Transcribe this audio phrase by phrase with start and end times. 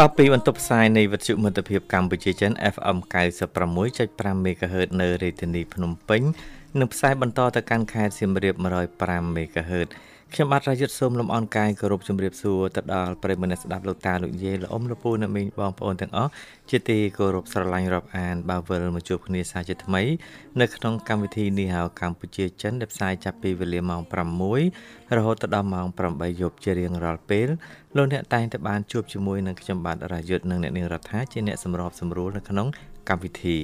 [0.00, 2.96] បាទពីបន្ទប់ផ្សាយនៃវិទ្យុមិត្តភាពកម្ពុជាចិន FM
[3.66, 6.22] 96.5 MHz នៅរាជធានីភ្នំពេញ
[6.78, 8.54] និងផ្សាយបន្តទៅកាន់ខេត្តសៀមរាប
[8.96, 9.88] 105 MHz
[10.34, 16.30] ខ្ញុំបាទរាយុទ្ធសូមលំអរកាយគោរពជម្រាបសួរទៅដល់ប្រិយមិត្តស្ដាប់លោកតាលោកយាយលោកអ៊ំលោកពូអ្នកមីងបងប្អូនទាំងអស់
[16.70, 20.02] ជាទីគោរពស្រឡាញ់រាប់អានបើវិលមកជួបគ្នាសាជាថ្មី
[20.60, 24.02] នៅក្នុងកម្មវិធីនេះហៅកម្ពុជាចិនដែលផ្សាយចាប់ពីវេលាម៉ោង
[24.58, 27.48] 6រហូតដល់ម៉ោង8យប់ជារៀងរាល់ពេល
[27.96, 32.66] លោកអ្នកតែងតែបានជួបជាមួយនឹងខ្ញុំបាទរាយុទ្ធនិងអ្នកនាងរដ្ឋាជាអ្នកសម្របសម្រួលនៅក្នុង
[33.08, 33.58] កម្មវិធី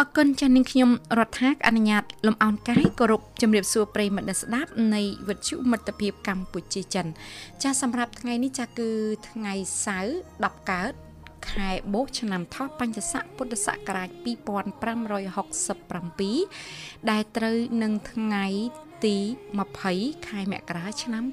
[0.00, 7.06] អរគុណចាស់នាងខ្ញុំរដ្ឋាអនុញ្ញាតលំអរកាយគោរពជំរាបសួរប្រិយមិត្តអ្នកស្ដាប់នៃវិទ្យុមិត្តភាពកម្ពុជាចិន
[7.62, 8.90] ចាស់សម្រាប់ថ្ងៃនេះចាស់គឺ
[9.30, 9.54] ថ្ងៃ
[9.86, 10.92] សៅរ៍10កើត
[11.50, 18.46] ខែបូកឆ្នាំថោះបញ្ញស័កពុទ្ធសករាជ2567ដែលត្រូវនឹងថ្ងៃ
[19.04, 19.16] ទី
[19.72, 21.24] 20ខែមករាឆ្នាំ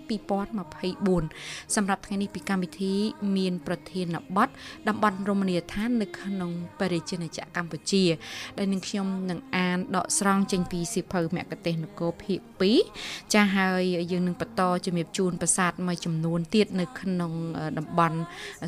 [0.78, 2.94] 2024សម្រាប់ថ្ងៃនេះពីកម្មវិធី
[3.38, 4.50] មានប្រធានបទ
[4.88, 8.04] តំបន់រមណីយដ្ឋាននៅក្នុងបរិជាណាចក្រកម្ពុជា
[8.58, 12.40] ដែលនឹងខ្ញុំនឹងអានដកស្រង់ចេញពីសិភៅមគ្គទេសនគរភាគ
[12.88, 17.34] 2ចាស់ហើយយើងនឹងបន្តជំរាបជូនប្រាសាទមួយចំនួនទៀតនៅក្នុង
[17.78, 18.18] តំបន់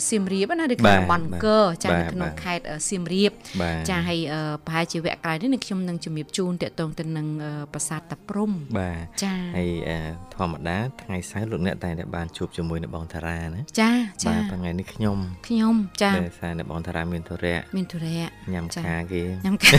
[0.09, 3.31] សៀមរាបណានៅក្នុងតំបន់អង្គរចាស់នៅក្នុងខេត្តសៀមរាប
[3.89, 4.19] ចាស់ហើយ
[4.65, 7.27] ប្រហែលជាវគ្គក្រោយនេះនឹងខ្ញុំនឹងជំរាបជូនតកតងទៅនឹង
[7.73, 8.90] ប្រាសាទតាព្រំបាទ
[9.23, 9.69] ចាហើយ
[10.35, 13.91] ធម្មតាថ្ងៃសៅរ៍លោកអ្នកតែតែបានជួបជាមួយនៅបងតារាណាចា
[14.23, 18.15] ចាបាទថ្ងៃនេះខ្ញុំខ្ញុំចាតែសារនៅបងតារាមានធរៈមានធរៈ
[18.53, 19.77] ញ៉ាំខាគេញ៉ាំខា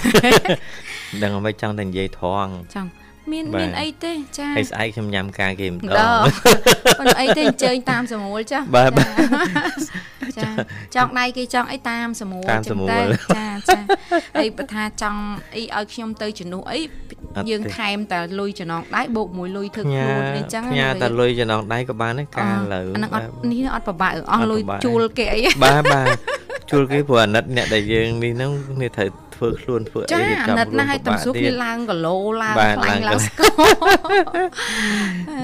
[1.22, 2.88] ដឹងអ្វីចង់តែនិយាយត្រង់ចង់
[3.33, 6.20] មានមានអីទេចាហើយស្អែកខ្ញុំញ៉ាំការគេម្ដង
[7.01, 8.90] មិនអីទេអញ្ជើញតាមសមូលចាបាទ
[10.39, 10.48] ចា
[10.95, 13.01] ចង់ដៃគេចង់អីតាមសមូលចឹងតែ
[13.36, 13.80] ចាចា
[14.36, 15.20] ហើយបើថាចង់
[15.56, 16.80] អីឲ្យខ្ញុំទៅជំនួសអី
[17.51, 26.06] យើងថែមតែលុយចំណងដៃបូកមួយលុយធ្វើខ្លួនអីចឹងញ៉ាតែលុយចំណងដៃក៏បានដែរការលើអាហ្នឹងអត់នេះអត់ពិបាកអស់លុយជួលគេអីបាទបាទ
[26.70, 28.51] ជួលគេព្រោះអាណិតអ្នកដែលយើងនេះហ្នឹង
[28.83, 29.08] នេះត្រូវ
[29.42, 33.48] ធ្វើខ្លួនធ្វើអីរៀបចំខ្លួនណាស់ឲ្យតំសួរគ្នាឡើងគីឡូឡើងខ្លាំងឡើងស្គរ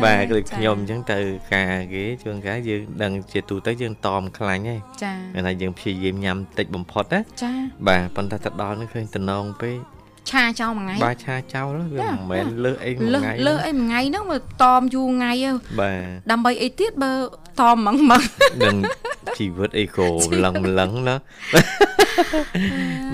[0.04, 1.18] បាទគឺខ្ញុំអញ្ចឹងទៅ
[1.54, 7.52] ការគេជួនកាលយើងដឹងជាទូទៅយើងតอมខ្លាញ់ហើយចា៎ថាយើងព្យាយាមញ៉ាំតិចបំផុតណាចា
[7.88, 9.76] បាទប៉ុន្តែទៅដល់នេះឃើញតំណងពេក
[10.32, 15.32] ឆាចោលមួយថ្ងៃបាទឆាចោលវាមិនមែនលើសអីមួយថ្ងៃលើសអីមួយថ្ងៃហ្នឹងវាតមយូរថ្ងៃ
[15.80, 17.12] បាទដើម្បីអីទៀតបើ
[17.60, 18.22] តមហ្មងហ្មង
[18.62, 18.76] នឹង
[19.38, 20.08] ជីវិតអីក៏
[20.44, 21.16] លឹងលឹងណា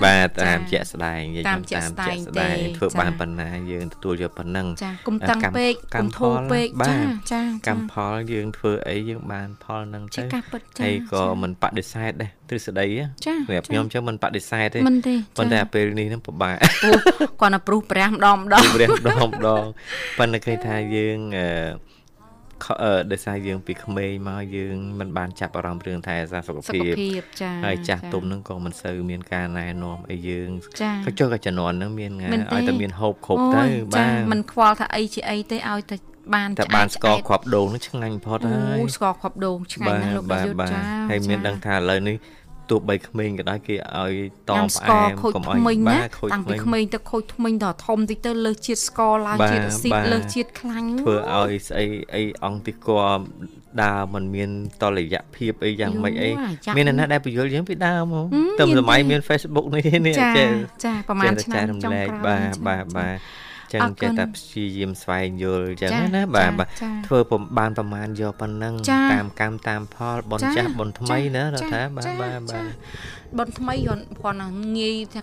[0.03, 6.97] បាទតាមជាក់ស្ដែងនិយាយតាមជាក់ស្ដែងធ្វើបានប៉ុណ្ណាយើងទទួលយកប៉ុណ្ណឹងចាគុំតាំងពេកគុំធូរពេកចា
[7.31, 10.23] ចាកម្មផលយើងធ្វើអីយើងបានផលហ្នឹងទៅ
[10.83, 12.85] ហើយក៏មិនបដិសេធដែរទ្រឹស្ដី
[13.25, 16.55] សម្រាប់ខ្ញុំចឹងមិនបដិសេធទេប៉ុន្តែពេលនេះហ្នឹងពិបាក
[17.41, 19.63] គាត់ណាព្រុសព្រះម្ដងម្ដងព្រះម្ដងម្ដង
[20.17, 26.93] ប៉ុន្តែឃើញថាយើងអឺដោយសារយើងពីក្មេងមកយើងមិនបានចាប់អារម្មណ៍រឿងថែរក្សាសុខភាព
[27.65, 30.49] ហើយចាស់ទុំនឹងក៏មិនសូវមានការណែនាំអីយើង
[31.05, 32.11] ក៏ចុះក៏ជំនាន់នឹងមាន
[32.53, 33.63] ឲ្យតែមានហូបគ្រប់ទៅ
[33.93, 35.95] បាទមិនខ្វល់ថាអីជាអីទេឲ្យតែ
[36.33, 42.17] បានតែបានស្ករគ្រាប់ដូងនឹងឆ្ងាញ់ផុតហើយស្ករគ្រាប់ដូងឆ្ងាញ់ណាស់លោកប្រយុទ្ធចាហើយមានដឹងថាឥឡូវនេះ
[42.71, 44.13] ទោះបីក្មេងក៏ដោយគេឲ្យ
[44.49, 53.05] តបផ្អែមកុំឲ្យបាទខូចតាំងពីក្មេងទៅខូចថ្មិញដល់ធំតិចទៅលើសជាតិស្ករឡើងជាតិស៊ីតលើសជាតិខ្លាញ់ធ្វើឲ្យស្អីអីអង្គទីគរ
[53.83, 54.49] ដើមมันមាន
[54.83, 56.29] តលយៈភាពអីយ៉ាងម៉េចអី
[56.77, 58.25] មានអ្នកណាដែលបញ្យល់យើងពីដើមមក
[58.59, 60.27] ទៅសម័យមាន Facebook នេះនេះចា
[60.85, 63.15] ចាប្រហែលឆ្នាំចុងក្រោយបាទបាទបាទ
[63.75, 66.67] ចឹងចេះតែព្យាយាមស្វែងយល់ចឹងណាបាទបាទ
[67.07, 67.19] ធ្វើ
[67.57, 68.73] បានប្រមាណយកប៉ុណ្ណឹង
[69.13, 72.65] តាមកម្មតាមផលបនចាស់បនថ្មីណារដ្ឋាបាទបាទបាទ
[73.39, 74.39] បនថ្មីគ្រាន់គ្រាន់
[74.77, 75.21] ងាយថា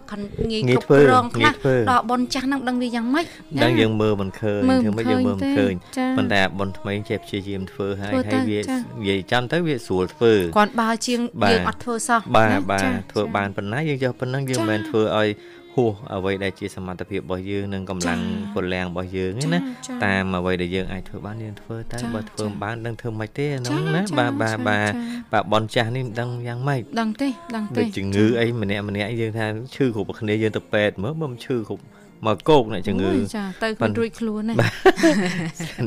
[0.50, 1.52] ងាយគ្រប់គ្រងខ្លះ
[1.90, 3.26] ដល់បនចាស់ហ្នឹងដឹងវាយ៉ាងម៉េច
[3.62, 5.72] ដឹងយើងមើលមិនឃើញធ្វើមិនយើងមើលមិនឃើញ
[6.16, 11.20] ប៉ុន្តែបនថ្មីចេះព្យាយាមធ្វើហើយហើយវានិយាយចាំទៅវាស្រួលធ្វើគ្រាន់បើជាង
[11.50, 15.28] យើងអត់ធ្វើសោះបាទបាទធ្វើបានប៉ុណ្ណាយើងយកប៉ុណ្ណឹងយើងមិនមែនធ្វើឲ្យ
[15.74, 18.20] ហួសអ្វីដែលជាសមត្ថភាពរបស់យើងនិងកម្លាំង
[18.54, 19.58] ពលំរបស់យើងណា
[20.04, 24.92] តាមអ្វីដែលយើងអាចធ្វើបានយើងធ្វើតែបើធ្វើមិនបានដឹងធ្វើមិនទេហ្នឹងណាបាទបាទបាទ
[25.32, 31.82] បាទបនចាស់នេះមិនដឹងយ៉ាងម៉េចដឹងទេដឹងទេជំងឺអីម្នាក់ម្នាក់យើងថាឈឺគ្រប់គ្នាយើងទៅពេទ្យមើលមិនឈឺគ្រប់
[32.26, 34.54] មកគោកអ្នកជំងឺចាទៅខ្លួនរួចខ្លួនណា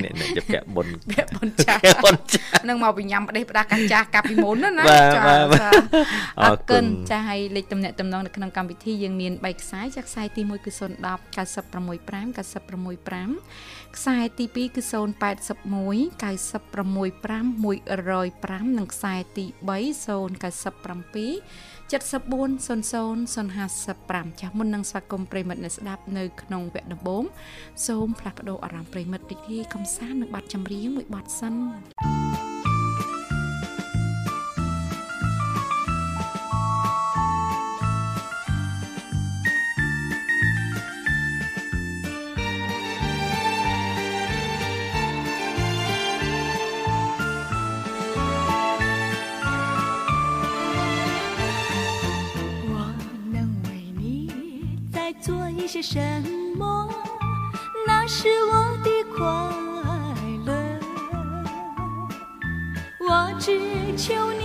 [0.03, 1.75] អ្នកអ្នកจะពាក់បុនពាក់បុនចា
[2.69, 4.83] នឹងមកបញ្ញាំផ្ដេសផ្ដាស់កាចាស់កាពីមុនណា
[5.15, 5.21] ចា
[6.41, 10.81] អរគុណចាឲ្យលេខតំណែងតំណងនៅក្នុងកម្មវិធីយើងមាន3ខ្សែចាខ្សែទី1គឺ010
[11.35, 14.93] 965 965ខ្សែទី2គឺ081
[16.23, 19.75] 965 105និងខ្សែទី3 097
[21.91, 27.23] 7400055ចាស់មុននឹងស្វាគមន៍ប្រិមិត្តអ្នកស្ដាប់នៅក្នុងវគ្គដំបូង
[27.87, 32.54] សូមផ្លាស់ប្ដូរអារម្មណ៍ប្រិមិត្តរីករាយកំសាន្តនឹងបទចម្រៀងមួយបទសិន些
[55.87, 56.01] 什
[56.57, 56.89] 么？
[57.85, 58.53] 那是我
[58.83, 59.21] 的快
[60.43, 60.51] 乐。
[62.99, 64.43] 我只求你，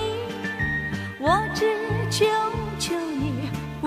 [1.19, 1.65] 我只
[2.11, 2.27] 求
[2.79, 3.49] 求你
[3.81, 3.87] 不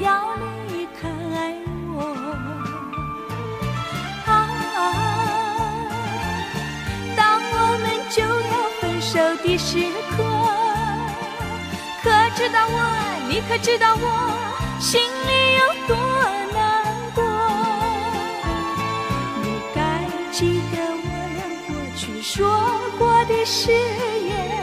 [0.00, 0.36] 要
[0.68, 1.08] 离开
[1.94, 1.98] 我。
[4.26, 4.30] 啊，
[7.16, 8.52] 当我们就要
[8.82, 9.78] 分手的时
[10.10, 10.22] 刻，
[12.02, 12.04] 可
[12.36, 12.76] 知道我，
[13.30, 14.04] 你可知道我
[14.78, 15.96] 心里有多？
[22.32, 22.48] 说
[22.96, 24.59] 过的誓言，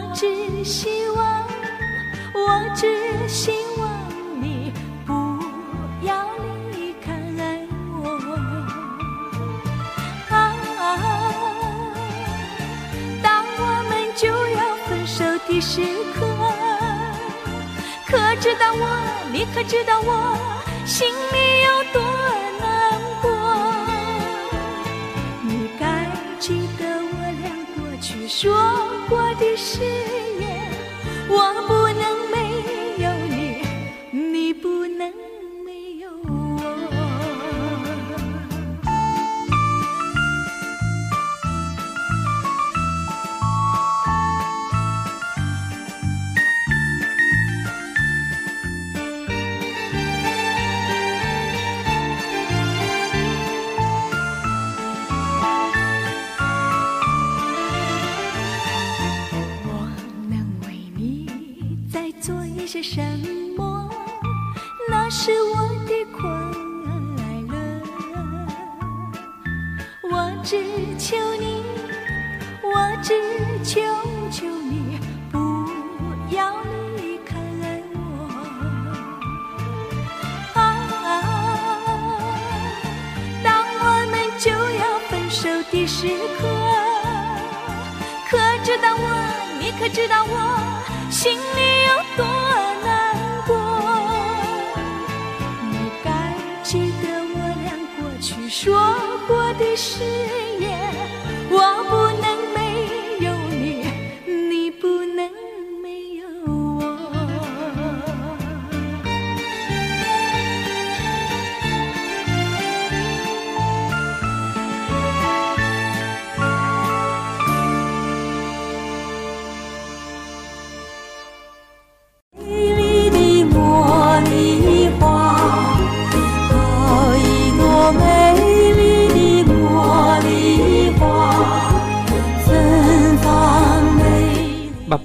[0.00, 1.44] 我只希望，
[2.34, 2.38] 我
[2.74, 2.86] 只
[3.28, 3.88] 希望
[4.40, 4.72] 你
[5.06, 5.12] 不
[6.02, 6.26] 要
[6.72, 7.12] 离开
[8.02, 8.04] 我。
[10.30, 10.34] 啊，
[13.22, 14.26] 当我们就
[14.56, 15.80] 要分手的时
[16.14, 16.18] 刻，
[18.06, 18.82] 可知道我，
[19.32, 20.10] 你可知道我
[20.86, 21.39] 心里
[29.80, 30.09] cheers.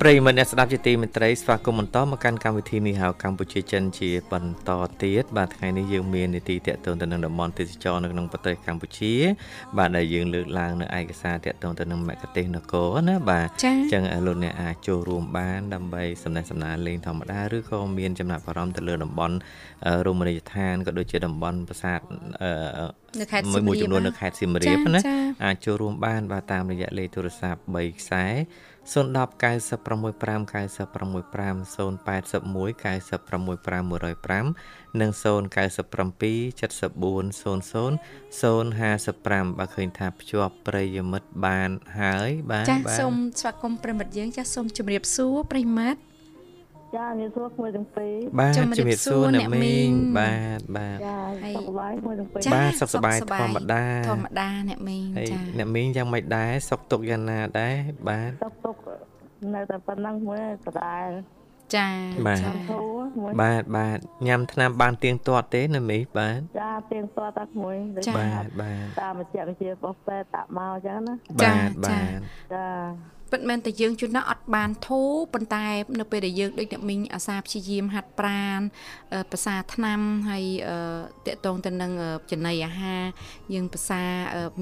[0.05, 4.69] បាទប្រិយមិត្តអ្នកស្ដាប់ជាទីមេត្រីស្វាគមន៍បន្តមកកាន់កម្មវិធីនេះហៅកម្ពុជាចិនជាបន្ត
[5.03, 9.13] ទៀតបាទថ្ងៃនេះយើងមាននីតិតកតងទៅនឹងតំបន់ទេសចរនៅក្នុងប្រទេសកម្ពុជា
[9.77, 19.35] បាទដែលយើងលើកឡើងនៅឯកសារតកតងទៅនឹងមគ្គទេសនគរណាបាទអញ្ចឹងលោកអ្នកអាចចូលរួមបានដើម្បីសំណេះសំណាលលេងធម្មតាឬក៏មានចំណាប់អារម្មណ៍ទៅលើតំបន់
[20.07, 21.99] រមណីយដ្ឋានក៏ដូចជាតំបន់ប្រាសាទ
[23.19, 25.01] នៅខេត្តសៀមរាបមួយចំនួននៅខេត្តសៀមរាបណា
[25.43, 32.05] អាចចូលរួមបានបាទតាមរយៈលេខទូរស័ព្ទ3ខ្សែ0 010 965 965 081
[32.83, 35.23] 965 105និង097
[36.59, 37.91] 74 00
[38.39, 45.99] 055បើឃើញថាភ្ជាប់ប្រិយមិត្តបានហើយបាទចាសូមស្វាគមន៍ប្រិមិត្តយើងចាសូមជម្រាបសួរប្រិមិត្ត
[46.95, 51.17] ចាជំរាបសួរមួយទាំងពីរបាទជំរាបសួរអ្នកមីងបាទបាទចា
[51.55, 57.75] សុខសប្បាយមួយទាំងពីរបាទសុខសប្បាយធម្មតាធម្មតាអ្នកមីងចាអ្នកមីងយ៉ាងម៉េចដែរសុខទុក្ខយ៉ាងណាដែរ
[58.09, 58.81] បាទសុខទុក្ខ
[59.55, 61.07] នៅតែប៉ុណ្ណឹងមួយដដែល
[61.75, 61.89] ចា
[62.27, 62.41] បាទ
[63.41, 67.75] បាទបាទញ៉ាំថ្នាំបានទៀងទាត់ទេនៅមីបាទចាទៀងទាត់តាមួយ
[68.17, 72.19] បាទបាទតាមបច្ចេកវិទ្យារបស់ពេទ្យដាក់មកអញ្ចឹងណាបាទបាទ
[72.53, 72.65] ចា
[73.31, 75.67] ពិតមែនតែយើងជួនណាអត់បានធូរប៉ុន្តែ
[75.99, 78.59] នៅពេលដែលយើងដូចអ្នកមីងអាសាព្យាយាមហាត់ប្រាន
[79.31, 80.45] ភាសាថ្នាំហើយ
[81.25, 81.91] តកតងទៅនឹង
[82.31, 83.03] ចំណីអាហារ
[83.53, 84.01] យើងភាសា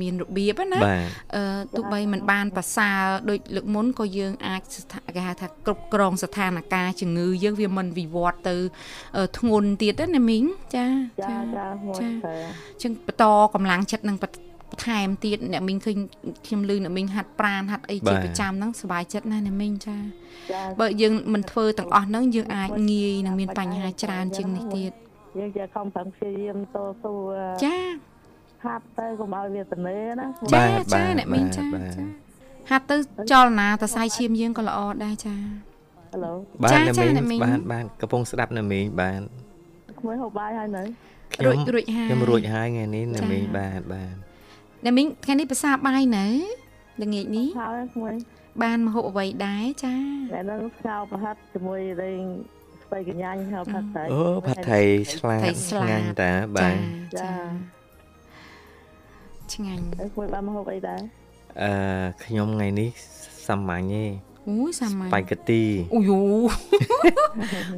[0.01, 0.79] មានរបៀបណា
[1.75, 2.89] ទោះបីមិនបានភាសា
[3.29, 4.61] ដូចលើកមុនក៏យើងអាច
[5.15, 8.55] គេហៅថាគ្រប់គ្រងស្ថានភាពជំងឺយើងវាមិនវិវត្តទៅ
[9.37, 10.43] ធ្ងន់ទៀតណាមីង
[10.75, 10.87] ចា
[11.29, 11.65] ចាចា
[11.99, 12.07] ចា
[12.81, 14.17] ចឹងបន្តកម្លាំងចិត្តនឹង
[14.85, 15.97] ថែមទៀតអ្នកមីងឃើញ
[16.45, 19.97] ខ្ញុំលឺអ្នកមីងហាត់ប្រានហាត់អីជាប្រចាំហ្នឹងសុបាយចិត្តណាស់អ្នកមីងចា
[20.79, 24.91] បើយើងមិនធ្វើទាំងអស់ហ្នឹងយើងអាចងាយនឹងមានបញ្ហាច្រើនជាងនេះទៀត
[25.39, 27.13] យើងជាខំប្រឹងព្យាយាមតស៊ូ
[27.63, 27.77] ចា
[28.65, 31.63] ហាត់ទៅកុំឲ្យវាត្នេណាចាចាអ្នកមីងចា
[31.95, 32.05] ចា
[32.69, 32.95] ហាត់ទៅ
[33.31, 35.35] ចលនាតសៃឈាមយើងក៏ល្អដែរចា
[36.11, 39.21] ហេឡូបាទអ្នកមីងបាទបាទកំពុងស្ដាប់អ្នកមីងបាទ
[39.99, 40.83] ក្មួយហូបបាយហើយនៅ
[41.45, 44.13] រួចរួចហើយខ្ញុំរួចហើយថ្ងៃនេះអ្នកមីងបាទបាទ
[44.83, 46.25] អ្នកមីងថ្ងៃនេះភាសាបាយនៅ
[47.01, 48.13] ល្ងាចនេះហើយមួយ
[48.63, 49.95] បានមហូបអ្វីដែរចា
[50.33, 52.21] តែនឹងស្ងោប្រហិតជាមួយលេង
[52.83, 54.81] ស្បៃកញ្ញាញហៅផាត់ត្រីអូផាត់ត្រី
[55.13, 56.75] ឆ្លាតឆ្ងាញ់តាបាទ
[57.21, 57.31] ចា
[59.53, 61.01] ឆ្ងាញ់ហើយមួយបានមហូបអីដែរ
[61.61, 61.71] អឺ
[62.23, 62.89] ខ្ញុំថ្ងៃនេះ
[63.47, 64.05] សាមញ្ញទេ
[64.49, 65.63] អូយសាមញ្ញស្ប៉ៃកាទី
[65.95, 66.21] អូយូ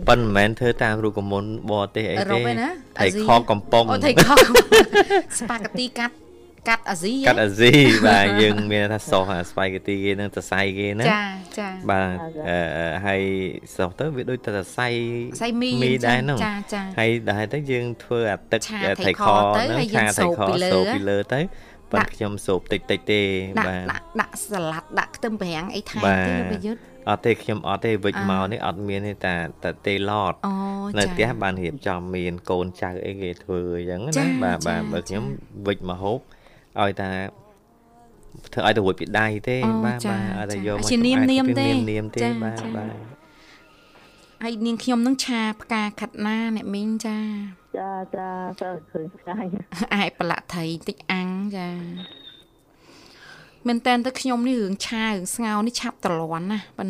[0.08, 2.42] ប៉ុន្តែមិនមែនធ្វើតាមរូបមន្តបរទេសអីទេ
[3.00, 4.28] ថៃខកំប៉ុងអូថៃខ
[5.40, 6.16] ស្ប៉ាកាទីកាត់
[6.69, 7.72] កាត់អាស៊ីកាត់អាស៊ី
[8.07, 11.24] បាទយើងមានថាសោះស្ប៉ៃកាទីគេនឹងសរសៃគេណាចា
[11.60, 12.17] ចាបាទ
[13.05, 13.24] ហើយ
[13.75, 14.88] សោះទៅវាដូចទៅសរសៃ
[15.41, 18.62] សៃមីមីដែរហ្នឹងចាចាហើយដែរទៅយើងធ្វើអាទឹក
[19.05, 20.39] ថៃខហ្នឹងឆាថៃខ
[20.74, 21.41] សូពីលើទៅ
[21.91, 23.22] ប៉ុន្តែខ្ញុំសូបតិចតិចទេ
[23.67, 30.34] បាទដាក់ដាក់សាឡាត់ដាក់ខ្ទឹមប្រាំងអីថែមទេប្រយុទ្ធអត់ទេខ្ញុំអត់ទេវិចមកនេះអត់មានទេតែតែទេឡត
[30.98, 35.24] នៅផ្ទះបានរៀបចំមានកូនចៅអីគេធ្វើអញ្ចឹងណាបាទបាទបើខ្ញុំ
[35.67, 36.19] វិចមកហូប
[36.82, 37.10] ឲ្យតា
[38.53, 42.96] ធ្វើឲ្យទៅរួចពីដៃទេបាទបាទឲ្យតែយកមកជានាមនាមទេនាមទេបាទបាទ
[44.44, 47.20] ហើយនាងខ្ញុំនឹងឆាផ្កាខាត់ណាអ្នកមីងចា
[47.77, 48.29] ចាចា
[48.62, 49.34] ទៅឃើញផ្កា
[49.96, 51.70] អាចប្រឡាក់ត្រីតិចអាំងចា
[53.67, 56.89] មែនតើទៅខ្ញុំនេះរឿងឆារឿងស្ងោនេះឆាប់ត្រលន់ណាប៉ិន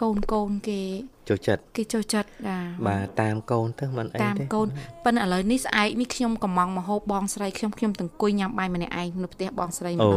[0.00, 0.82] កូនកូនគេ
[1.28, 4.66] ចូលចិត្តគេចូលចិត្តចាបាទតាមកូនទៅមិនអីទេតាមកូន
[5.04, 10.10] ប៉ិនឥឡូវនេះស្អែកនេះខ្ញុំកំងមហូបបងស្រីខ្ញុំខ្ញុំទាំងអង្គុយញ៉ាំបាយម្នាក់ឯងនៅផ្ទះបងស្រីម្ដងអូ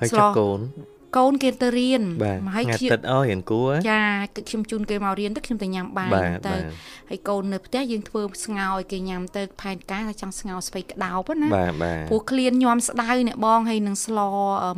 [0.00, 0.60] ហើយចាក់កូន
[1.16, 2.02] កូនគេទៅរៀន
[2.48, 4.02] មកឲ្យខ្ញុំទឹកអើរៀនគួរចា
[4.48, 6.10] ខ្ញុំជូនគេមករៀនទៅខ្ញុំទៅញ៉ាំបាយ
[6.48, 6.56] ទៅ
[7.10, 11.48] ហើយកូននៅផ្ទះយើងធ្វើស្ងោឲ្យគេញ៉ាំទៅផែនការថាចង់ស្ងោស្វ័យក្តោបណា
[12.08, 14.18] ព្រោះក្លៀនញោមស្ដៅអ្នកបងហើយនឹងស្ល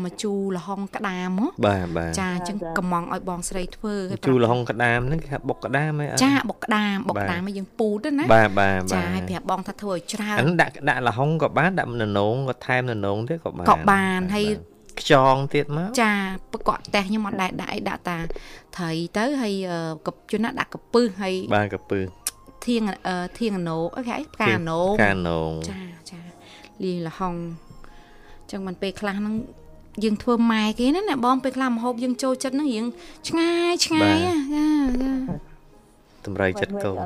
[0.04, 14.46] មកជូរល្ហុងក្តាមហ៎បាទបាទចាអញ្ចឹងកំងឲ្យបងស្រីធ្វើហើយជូរល្ហុងក្តាមហ្នឹងគេថាបុកក្តាមហ៎ចាបុកក្តាមបុកក្តាមឲ្យយើងពូតណាបាទបាទចាឲ្យប្រាប់បងថាធ្វើឲ្យច្រើនអាហ្នឹងដាក់ដាក់ល្ហុងក៏បានដាក់ននងក៏ថែមននងទៀតក៏បានក៏បានហើយ
[15.02, 16.12] ខ្យងទៀតមកចា
[16.52, 18.18] ប្រកក់តេះខ្ញុំអត់ដែរដាក់អីដាក់តា
[18.76, 19.54] ត្រីទៅហើយ
[20.06, 22.04] កជន់ណាដាក់កពឹសហើយបានកពឹស
[22.66, 22.82] ធៀង
[23.38, 25.40] ធៀងណូអូខេផ្កាណូផ្កាណូ
[25.70, 25.80] ចា
[26.10, 26.20] ចា
[26.84, 27.34] លាយលហុង
[28.50, 29.34] ចឹងមិនពេលខ្លះហ្នឹង
[30.04, 32.86] យើងធ្វើម៉ែគេណាអ្នកបងពេលខ្លះមហូបយើងចូលចិត្តហ្នឹងរៀង
[33.28, 34.68] ឆ្ងាយឆ្ងាយចាចា
[36.26, 36.96] តម្រៃចិត្តកូន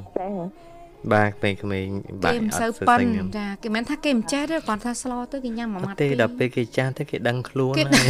[1.12, 1.87] បាទពេលក្មេង
[2.25, 3.00] បាក់អត់សូវប៉ិន
[3.38, 8.06] ចាគេមិនថាគេមិនចេះទេគាត់ថាស្លោទៅគេញ៉ាំមួយម៉ាត់ទេដល់ពេលគេចាស់ទៅគេដឹងខ្លួនហើយ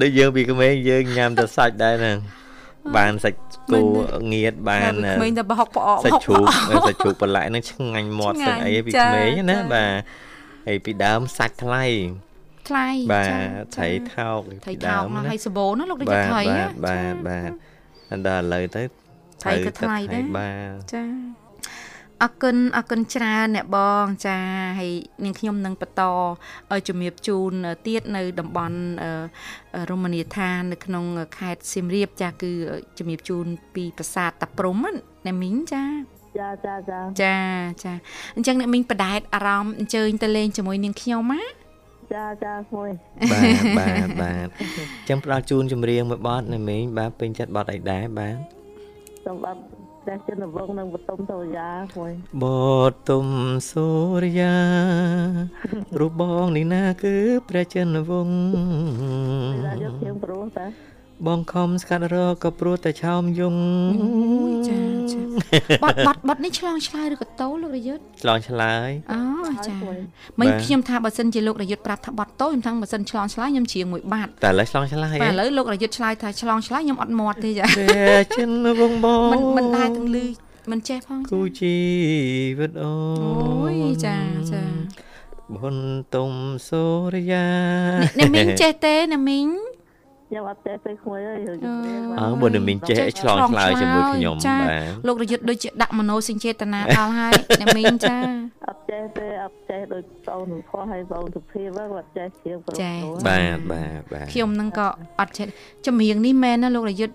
[0.00, 2.18] ដូចយើងពីក្មេងយើងញ៉ាំតែសាច់ដែរហ្នឹង
[2.96, 3.38] បានសាច់
[3.72, 3.82] គោ
[4.32, 6.44] ងៀតបានក្មេងតែបោកផ្អកសាច់ជ្រូក
[6.86, 9.92] សាច់ជ្រូកបន្លែហ្នឹងឆ្ងាញ់មាត់ស្អីពីក្មេងណាបាទ
[10.66, 11.84] ហើយពីដើមសាច់ថ្លៃ
[12.68, 17.50] ថ្លៃបាទថៃថោកពីដើមហើយសបូនណាលោកដូចថៃបាទបាទបាទ
[18.26, 18.82] ដល់ឥឡូវទៅ
[19.42, 21.02] ថ្លៃក៏ថ្លៃដែរបាទចា
[22.22, 24.38] អរគុណអរគុណច្រើនអ្នកបងចា
[24.80, 24.92] ហើយ
[25.24, 26.02] នាងខ្ញុំនឹងបន្ត
[26.72, 27.52] ឲ្យជំរាបជូន
[27.86, 28.78] ទៀតនៅតំបន់
[29.90, 31.04] រមណីយដ្ឋាននៅក្នុង
[31.38, 32.52] ខេត្តសៀមរាបចាគឺ
[32.98, 34.76] ជំរាបជូនពីប្រាសាទតាព្រំ
[35.26, 35.84] ណាមីងចា
[36.38, 37.36] ចាចាចាចា
[37.84, 37.92] ចា
[38.36, 41.42] អញ្ចឹងអ្នកមីងបដែតអារម្មណ៍អញ្ជើញទៅលេងជាមួយនាងខ្ញុំណា
[42.14, 42.90] ចាចាក្មួយ
[43.32, 44.48] បាទបាទបាទ
[45.08, 48.57] ចឹងផ្ដល់ជូនចម្រៀងមួយបទណាមីងបាទពេញចិត្តបទអីដែរបាទ
[49.28, 49.62] សម្បត្តិ
[50.06, 52.44] តែចិនវងនិងបតុមតវយាក្មួយប
[52.90, 53.26] ទទុំ
[53.70, 53.86] សូ
[54.24, 54.54] រិយា
[56.00, 57.14] រូបបងនេះណាគឺ
[57.48, 60.66] ព្រះចិនវង្សតែយកធៀងព្រោះតា
[61.26, 63.56] បងខំស្កាត់រកក៏ព្រោះតែឆោមយង
[64.02, 64.78] អូយចា
[65.12, 65.20] ចា
[65.84, 69.20] បត់បត់បត់នេះឆ្លងឆ្លើយឬក៏តោលោករយុទ្ធឆ្លងឆ្លើយអូ
[69.66, 69.96] ចាក្មួយ
[70.40, 78.50] មិញបាទខ្ញុំថាបើសិនជាលោករយុទ្ធប្រាប់ថាបត់តោខ្ញុំថាបើសិនឆ្លងឆ្លើយខ្ញុំច្រៀងមួយបាតតែឥឡូវឆ្លងឆ្លើយបាទឥឡូវលោករយុទ្ធឆ្លើយថាឆ្លងឆ្លើយខ្ញុំអត់មាត់ទេចាព្រះចិន
[78.80, 80.26] វង្សបងមិនមិនដែរទាំងលឺ
[80.70, 81.76] មិនចេះផងគូជី
[82.58, 84.16] វិតអូអូយចា
[84.52, 84.62] ចា
[85.56, 85.76] បុន
[86.14, 86.32] ទុំ
[86.68, 86.82] សូ
[87.14, 87.46] រិយា
[88.18, 89.48] អ្នកមីងចេះទេអ្នកមីង
[90.28, 98.16] ខ្ញុំអត់ចេះទេក្មួយអើយរឿងជំនាញអើបើនឹងមីងចេះឆ្លងឆ្លើយជាមួយខ្ញុំចាបាទលោករយុទ្ធដូចជាដាក់មโนសញ្ចេតនាដល់ហើយអ្នកមីងចា
[98.68, 104.86] អត់ចេះទេអត់ចេះដូចបងនឹងខុសហើយបងសុភាពហ្នឹងគាត់ចេះធៀងព្រោះចាព្រោះបាទបាទបាទខ្ញុំនឹងក៏
[105.20, 105.46] អត់ចេះ
[105.86, 107.14] ចម្រៀងនេះមែនណាលោករយុទ្ធ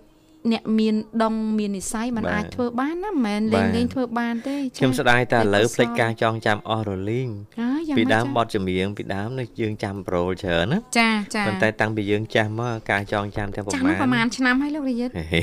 [0.51, 7.29] អ្នកមានដងមាននិស័យมันអាចធ្វើបានណាមិនមែនលេងលេងធ្វើបានទេចាខ្ញុំស្ដាយតែឥឡូវតែកុសលផ្លេចការចងចាំអស់រលីង
[7.61, 15.39] អើយ៉ាងពីម៉េចដើមចាបទចម្រៀងពីដើមនេះយើងចាំប្រូលច្រើនណាចាចាប៉ុន្តែតាំងពីយើងចាស់មកការចងចាំទាំងប្រចាស់មានោះណប្រហែលឆ្នាំហើយលោករយុទ្ធហេហេ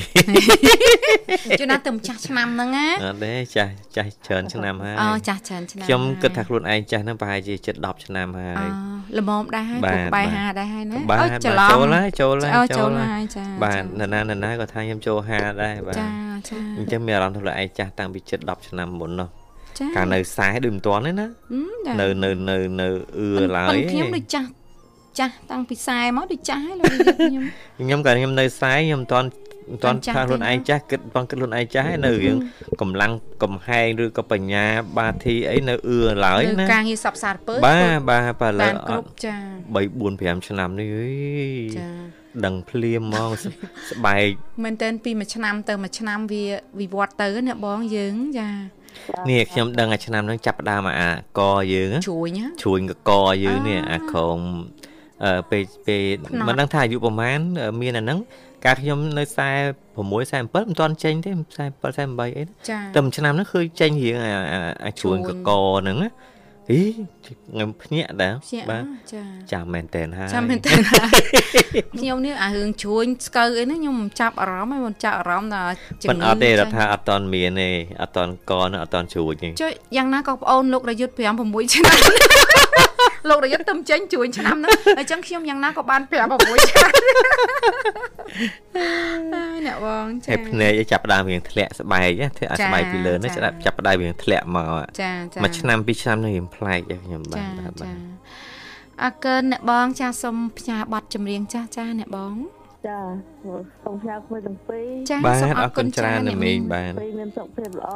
[1.61, 8.71] ជួនណាទៅម្ចាស់ឆ្នាំហ្នឹងណាអត់ទេចាស់ចាស់ច្រើនឆ្នាំហើយអូចាស់ច្រើនឆ្នាំខ្ញុំគិតថាហើយខ្លួនឯងចាស់ហ្នឹងប្រហែលជាជិត10ឆ្នាំហើអយ
[9.19, 16.07] ល្មមដែរហើយបាទពុកបែបាទហាដែរហើយណាបាទអូបាទច្រឡំចូលហើយចូលហើយអូចូលចូលហើយហើយចាបាទនរណានរណាក៏ថាខ្ញុំចូល50ដែរបាទចា
[16.49, 19.29] ចាអញ្ចឹងមានអារម្មណ៍ថាខ្លួនឯងចាស់តាំងពីជិត10ឆ្នាំមុននោះ
[19.79, 24.49] ចាកាលនៅខ្សែដូចមិនទាន់ទេណាហឹមចានៅនៅនៅនៅអឺឡើយប៉ុន្តែខ្ញុំដូចចាស់
[25.19, 27.45] ចាស់តាំងពីខ្សែមកដូចចាស់ហើយលោករយុទ្ធខ្ញុំ
[27.79, 29.29] ខ្ញុំកាលខ្ញុំនៅខ្សែខ្ញុំមិនទាន់
[29.71, 32.37] មិនទាន់ចាស់ថាខ្លួនទេណាឯងចាស់គិតបងគិតខ្លួនឯងចាស់ហើយនៅរឿង
[32.81, 33.13] កម្លាំង
[33.43, 34.65] កំហែងឬក៏បញ្ញា
[34.99, 39.37] បាធីអីនៅអឺឡើយលើណាការងារសັບសារពើបាទបាទបាទឥឡូបាវនអគ្រប់ត់ចា
[39.75, 41.89] 3 4 5ឆ្នាំនេះអើយចា
[42.45, 44.29] ដឹងភ្លាមហ្មងស្ស្បែក
[44.65, 46.45] មែនតើពីមួយឆ្នាំទៅមួយឆ្នាំវា
[46.81, 48.51] វិវត្តទៅណាបងយើងចា
[49.31, 51.41] នេះខ្ញុំដឹងអាឆ្នាំហ្នឹងចាប់ផ្ដើមអាក
[51.73, 53.11] យើងណាជួយណាជ្រួញកក
[53.45, 54.39] យើងនេះអាក្រង
[55.25, 58.19] អឺពេលពេលផ្នត់មិនដឹងថាអាយុប្រហែលអឺមានអាហ្នឹង
[58.65, 59.25] កាលខ្ញុំនៅ
[59.67, 61.37] 46 47មិនទាន់ចេញទេ47
[61.83, 65.51] 48អីណាចាតែមួយឆ្នាំហ្នឹងឃើញចេញរៀងអាអាអាជ្រួញកក
[65.81, 66.11] ហ្នឹងណា
[66.71, 66.81] ហី
[67.59, 70.73] ងឹមភ្ញាក់ដែរជាបាទចាចាំមែនតើហើយចាំមែនតើ
[71.99, 75.63] ខ្ញុំនេះអារឿងជួញស្កើអីហ្នឹងខ្ញុំមិនចាប់អារម្មណ៍ហើយមិនចាប់អារម្មណ៍ថា
[76.03, 77.71] ជំប៉ុន្តែអត់ទេចារដ្ឋាអត់តន់មានទេ
[78.03, 81.97] អត់តន់កនៅអត់តន់ជ្រួញទេចុះយ៉ាងណាក៏ប្អូនលោករយុទ្ធ5 6ឆ្នាំ
[83.29, 86.27] លោករយុទ្ធទៅចេញជួញឆ្នាំហ្នឹងអញ្ចឹងខ្ញុំយ៉ាងណាក៏បាន5 6ឆ្នាំ
[89.35, 97.97] ហើយអ្នកបងចាហើយភ្នែកឯងចាប់ផ្ដើមរៀងធ្លាក់ស្បែកណាធ្លាក់អាចាស្បែកពីលើនេះចាចាប់ចាប់ផ្ដើមរៀងធ្លាក់មកចាចាមួយឆ្នាំពីរឆ្នាំនេះរៀងប្លែកដែរខ្ញុំបាទចាបាទបាចាទ
[99.03, 102.35] អរគុណអ្នកបង ចាសូមផ្ញើប័ណ្ណចម្រៀងចាស់ចាស់អ្នកបង
[102.87, 102.99] ចា
[103.85, 107.91] សូមផ្សាយក្មួយទាំងពីរចាបាទសូមអរគុណច្រើនណាស់មីងបាទពីរមានសុខភាពល្អ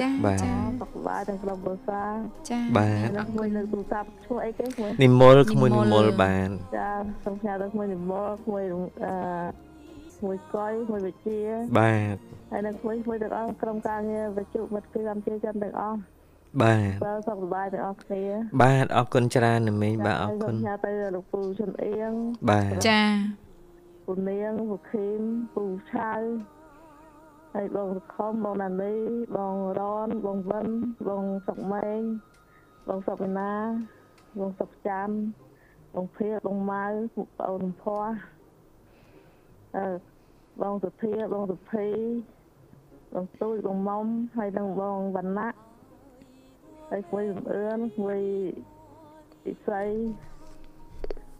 [0.00, 2.12] ចាបាទចាសុខសប្បាយទាំងក្រុមគ្រួសារ
[2.50, 6.90] ចាបាទហើយមួយនៅទូរស័ព្ទឈ្មោះអីគេក្មួយនិមលក្មួយនិនិមមលលបានចា
[7.24, 8.80] សូមផ្សាយដល់ក្មួយនិមលក្មួយអឺ
[10.18, 11.38] ក្មួយកយក្មួយវិជា
[11.78, 12.16] បាទ
[12.50, 15.98] ហើយនឹងក្មួយក្មួយទាំងអស់ក្រុមការងារវិទ្យុមិត្តភាពកម្ពុជាចិនទាំងអស់
[16.62, 18.24] បាទបើសុខសប្បាយទាំងអស់គ្នា
[18.62, 22.12] បាទអរគុណច្រើនណាស់មីងបាទអរគុណសូមផ្សាយទៅលោកពូជុនអៀង
[22.50, 23.02] បាទចា
[24.10, 25.22] ពូនាងពូខីម
[25.54, 26.12] ពូឆៅ
[27.54, 28.94] ហើយបងសុខុមបងណានី
[29.36, 30.68] បងរនបងវិន
[31.08, 32.00] បងសុកម៉េង
[32.88, 33.52] បងសុកវិណា
[34.38, 35.08] បងសុកចាំ
[35.94, 36.84] បងភៀបងម៉ៅ
[37.16, 38.16] បងប្អូនភ័ស្តុ
[39.76, 39.84] អឺ
[40.62, 41.88] បងសុធាបងសុភី
[43.14, 44.04] បងទូចបងមុំ
[44.36, 45.56] ហើយនឹងបងវណ្ណៈ
[46.90, 48.20] ហើយគួយសំអឿនគួយ
[49.44, 49.84] ពិសី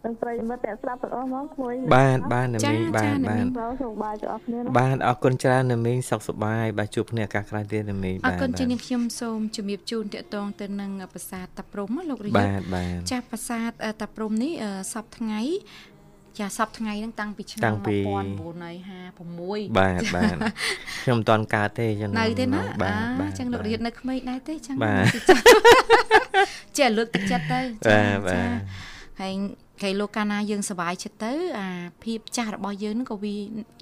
[0.04, 15.42] ទាំងប្រិយមិត្តអ្នកស្ដាប់ទាំងអស់មកគួយបាទបាទណាមីងបាទបាទបងសុខបាយទាំងអស់គ្នាណាបាទអរគុណច្រើនណាមីងសុខសប្បាយបាទជួបគ្នាឱកាសក្រោយទៀតណាមីងអរបាទគុណជាងបាទនេះខ្ញុំសូមជំរាបជូនតកតងទៅនឹងប្រាសាទតាព្រំណាលោករយុបាទ្ធទបាទចាស់ប្រាសាទអឺតាព្រំនេះអឺសពថ្ងៃ
[16.38, 17.96] ចាសពថ្ងៃហ្នឹងតាំងពីឆ្នាំតាំងពី
[18.87, 20.37] 1956បាទបាទ
[21.02, 25.04] ខ្ញុំមិនតាន់កើតទេចឹងនៅទេណាបាអាទបាទចឹងលោករៀននៅក្មេងដែរទេចឹងបាទ
[26.78, 28.58] ចេះលើកទឹកចិត្តទៅបាទបាទ
[29.20, 29.34] ហើយ
[29.82, 31.68] គេលោកកាលណាយើងសប្បាយចិត្តទៅអា
[32.04, 33.36] ភាពចាស់របស់យើងហ្នឹងក៏វា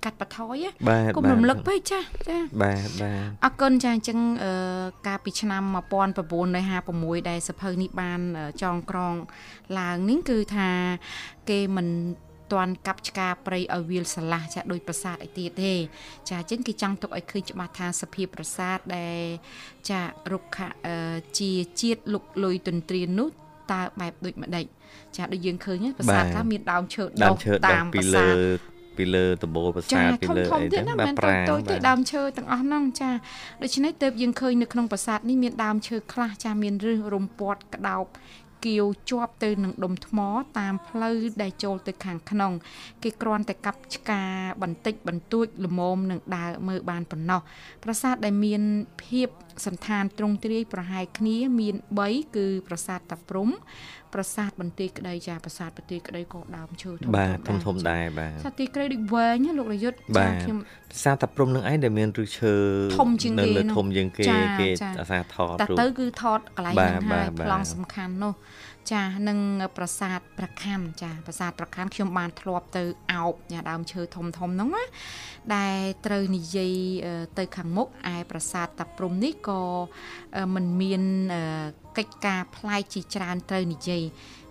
[0.05, 4.53] កាត់បន្ថយណាបាទកុំរំលឹកពេកចាស់ចាបាទបាទអរគុណចាអញ្ចឹងអឺ
[5.07, 5.63] កាលពីឆ្នាំ
[6.47, 9.15] 1956ដែលសភៅនេះបានអឺចងក្រង
[9.79, 10.69] ឡើងនេះគឺថា
[11.51, 11.89] គេមិន
[12.53, 15.73] តាន់កាប់ឆ្ការព្រៃឲ្យវាលស្រឡះចាដោយប្រាសាទអីទៀតទេ
[16.29, 19.21] ចាអញ្ចឹងគេចង់ទុកឲ្យឃើញច្បាស់ថាសភាពប្រាសាទដែល
[19.91, 20.01] ចា
[20.33, 23.29] រុក្ខអឺជាជាតិលុកលុយទន្ទ្រាននោះ
[23.73, 24.67] តើបែបដូចម្ដេច
[25.17, 28.59] ចាដូចយើងឃើញប្រាសាទខ្លះមានដើមឈើដើដុមះឈើដុះតាមពីប្រាសាលើទ
[28.99, 33.11] ពីលើដំបូលប្រាចាសាទពីធំលើធំអីទៀតហ្នឹងណាបាទមិនប្រាងតូចៗទេបាទដើមឈើទាំងអស់ហ្នឹងចា
[33.63, 38.07] ដូច្នេះទើបយើងឃើញនៅក្នុងប្រាសាទនេះមានដើមឈើខ្លះចាមានរឹសរំពាត់ក្តោប
[38.65, 40.19] គៀវជាប់ទៅនឹងដុំថ្ម
[40.59, 42.53] តាមផ្លូវដែលចូលទៅខាងក្នុង
[43.03, 44.23] គេគ្រាន់តែកាប់ឆ្កា
[44.63, 47.41] បន្តិចបន្តួចល្មមនឹងដើរមើលបានប៉ុណ្ណោះ
[47.83, 48.63] ប្រាសាទដែលមាន
[49.05, 49.29] ភាព
[49.67, 51.75] សន្តានទ្រង់ទ្រាយប្រហែលគ្នាមាន
[52.07, 53.49] 3គឺប្រាសាទតាព្រំ
[54.15, 60.59] ប្រាសាទបន្ទាយក្តីចាប្រាសាទបន្ទាយក្តីក៏ដើមឈើធំៗបាទធំធំចាដែរបាទសាទីក្រីដូចវែងណាលោករយុទ្ធបាទខ្ញុំ
[60.93, 62.55] ភាសាតាព្រំនឹងឯងដែលមានឫសឈើ
[62.99, 68.33] ធំជាងនៅគេលើនោះធំជាងគេចាគេចាអាសាថតតែរូបទៅគឺថតកន្លែងបាទហ្នឹងហើយបាទប្លង់សំខាន់នោះ
[68.93, 69.39] ចានឹង
[69.77, 74.85] ប្រាសាទប្រខាន់ចាប្រាសាទប្រខាន់ខ្ញុំបានធ្លាប់ទៅអោបញ៉ាដើមឈើធំធំហ្នឹងណា
[75.57, 76.75] ដែលត្រូវនិយាយ
[77.07, 79.61] អឺទៅខាងមុខឯប្រាសាទតាព្រំនេះក៏
[80.37, 81.03] អឺមិនមាន
[81.35, 81.43] អឺ
[81.99, 84.03] កិច្ចការប្លែកជាច្រើនត្រូវនិយាយ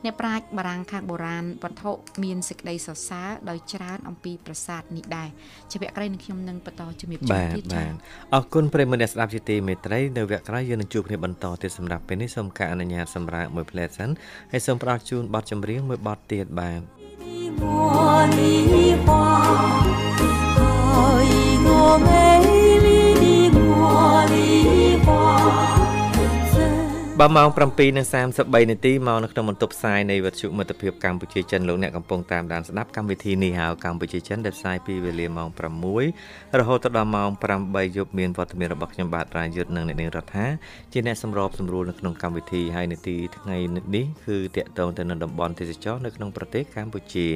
[0.04, 1.90] អ្នកប្រាជ្ញបារាំងខាងបុរាណវត្ថុ
[2.24, 5.28] មានសេចក្តីសរសើរដោយច្រើនអំពីប្រាសាទនេះដែរ
[5.70, 7.94] ជាវគ្គក្រោយនឹងខ្ញុំនឹងបន្តជំរាបជូន បាទ ទៀត បា ចា៎ ទ
[8.34, 14.08] អរគុណប្រិយមិត្តអ្នកស្ដាប់ជាទីមេត្រីនៅវគ្គក្រោយយើងនឹងជួបគ្នាបន្តទៀតសម្រាប់ពេលនេះសូមការអនុញ្ញាតសម្រាប់មួយផ្លែសិន
[14.52, 16.80] ហើយសូមផ្ដល់ជូនបទចម្រៀងមួយបទទៀតបាទ
[17.60, 17.62] 茉
[18.36, 18.40] 莉
[19.04, 19.08] 花，
[20.94, 21.00] 爱
[21.66, 21.68] 多
[22.06, 22.43] 美
[27.19, 27.49] បាទម៉ោង
[28.09, 35.49] 7:33នាទីមកនៅក្នុងបន្ទប់ផ្សាយនៃវិទ្យុមិត្តភាពកម្ពុជាចិនលោកអ្នកកំពុងតាមដានស្ដាប់កម្មវិធីនេះហៅកម្ពុជាចិនដែលផ្សាយពីវេលាម៉ោង
[36.03, 37.29] 6រហូតដល់ម៉ោង
[37.63, 40.45] 8យប់មានវត្តមានរបស់ខ្ញុំបាទរាយុទ្ធនិងអ្នកនាងរដ្ឋា
[40.93, 43.57] ជាអ្នកសម្របសម្រួលនៅក្នុងកម្មវិធីហើយនាទីថ្ងៃ
[43.95, 47.27] នេះគឺតាក់ទងទៅនឹងតំបន់ទេសចរនៅក្នុងប្រទេសកម្ពុជា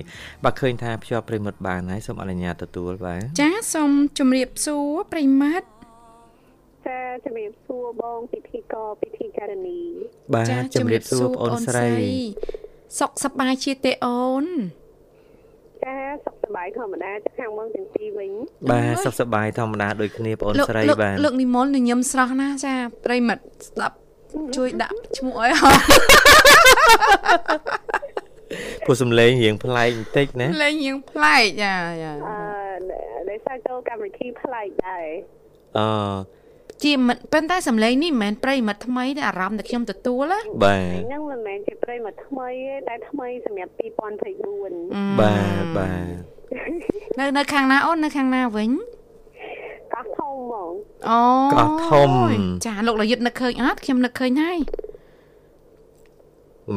[0.43, 5.78] បាទឃើញថាភ្ជាប់ប្រិមិត្តបានហើយសូមអនុញ្ញាតទទួលបាទចាសូមជម្រាបសួរប្រិមត្ត
[6.89, 9.81] ចាជំរាបសួរបងពិធីករពិធីការនី
[10.33, 11.89] បាទជំរាបសួរបងអូនស្រី
[12.99, 14.45] សុខសប្បាយជាទេអូន
[15.83, 18.31] ចាសុខសប្បាយធម្មតាចាខាងបងទាំងពីរវិញ
[18.71, 22.73] បាទសុខសប្បាយធម្មតាដូចគ្នាបងអូនលោកស្រីលោកបាទលោកនិមលញញឹមស្រស់ណាស់ចា
[23.05, 23.95] ប្រិមត្តស្ដាប់
[24.57, 25.75] ជួយដាក់ឈ្មោះឲ្យហោះ
[28.85, 31.73] ពួកសំឡេងរៀងប្លែកបន្តិចណាលេងយើងប្លែកចា
[32.03, 32.37] ចាអឺ
[33.29, 35.05] ដែលសារចូលកម្មវិធីប្លែកដែរ
[35.77, 35.79] អ
[36.83, 43.71] ជាមិនប៉ុន្តែសំឡេងនេះមិនមែនប្រិមត្តថ្មីទេអារម្មណ៍ដែលខ្ញុំទទួលណាបាទហ្នឹងមិនមែនជាប្រិយមកថ្មីទេតែថ្មីសម្រាប់
[44.45, 48.71] 2024បាទបាទនៅនៅខាងណាអូននៅខាងណាវិញ
[49.93, 50.71] កោះធំហ្មង
[51.09, 51.21] អូ
[51.53, 52.11] កោះធំ
[52.65, 54.59] ចាលោករយុទ្ធនឹកឃើញអត់ខ្ញុំនឹកឃើញហើយ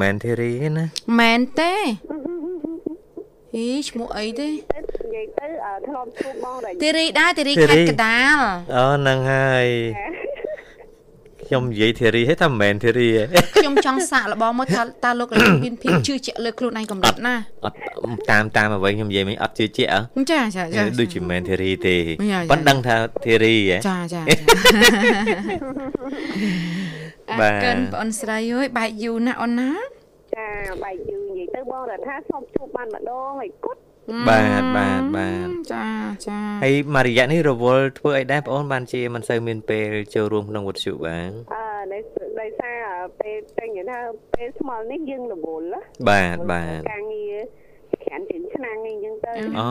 [0.00, 0.86] មែនទេរីទេណា
[1.20, 1.72] មែនទេ
[3.56, 8.36] អីឈ្មោះអីទេទៅនិយាយទៅអឺធ្លាប់ជួបបងរយទេរីដែរទេរីទេរីខេត្តកដាល
[8.76, 9.66] អូហ្នឹងហើយ
[11.46, 13.22] ខ្ញុំនិយាយធីរីហើយថាមិនមែនធីរីទេ
[13.54, 17.34] ខ្ញុំចង់សាកល្បងមកថាតើលោករយុទ្ធមានភាពជឿជាក់លើខ្លួនឯងកម្រិតណា
[17.64, 17.76] អត់
[18.30, 20.00] តាមតាមអ្វីខ្ញុំនិយាយមិញអត់ជឿជាក់ហ៎
[20.32, 24.22] ចាចាចាដូចជាមិនមែនធីរីទេយ៉ាយ៉ាប៉ុន្តែដឹងថាធីរីហ៎ចាចា
[27.30, 29.70] ចាបាអទរគុណបងអូនស្រីអើយបែកយូរណាស់អូនណា
[30.34, 30.48] ចា
[30.82, 31.11] បែកយូរនិយាយទៅ
[31.70, 33.80] បងរដ្ឋាធ្លាប់ជួបបានម្ដងហើយគត់
[34.28, 35.84] បាទបាទបាទចា
[36.26, 42.02] ចាហើយមករយៈនេះរវល់ធ្វើអីដែរបងអូនបានជាមិនសូវមានពេលចូលរួមក្នុងវត្តជុបាទអឺដោយ
[42.40, 42.84] ដោយសារ
[43.20, 43.98] ពេលតែនិយាយថា
[44.34, 47.34] ពេលស្មល់នេះយើងរវល់ណាបាទបាទការងារ
[47.94, 49.68] ក្រានជើងឆ្នាំងអីចឹងទៅអូ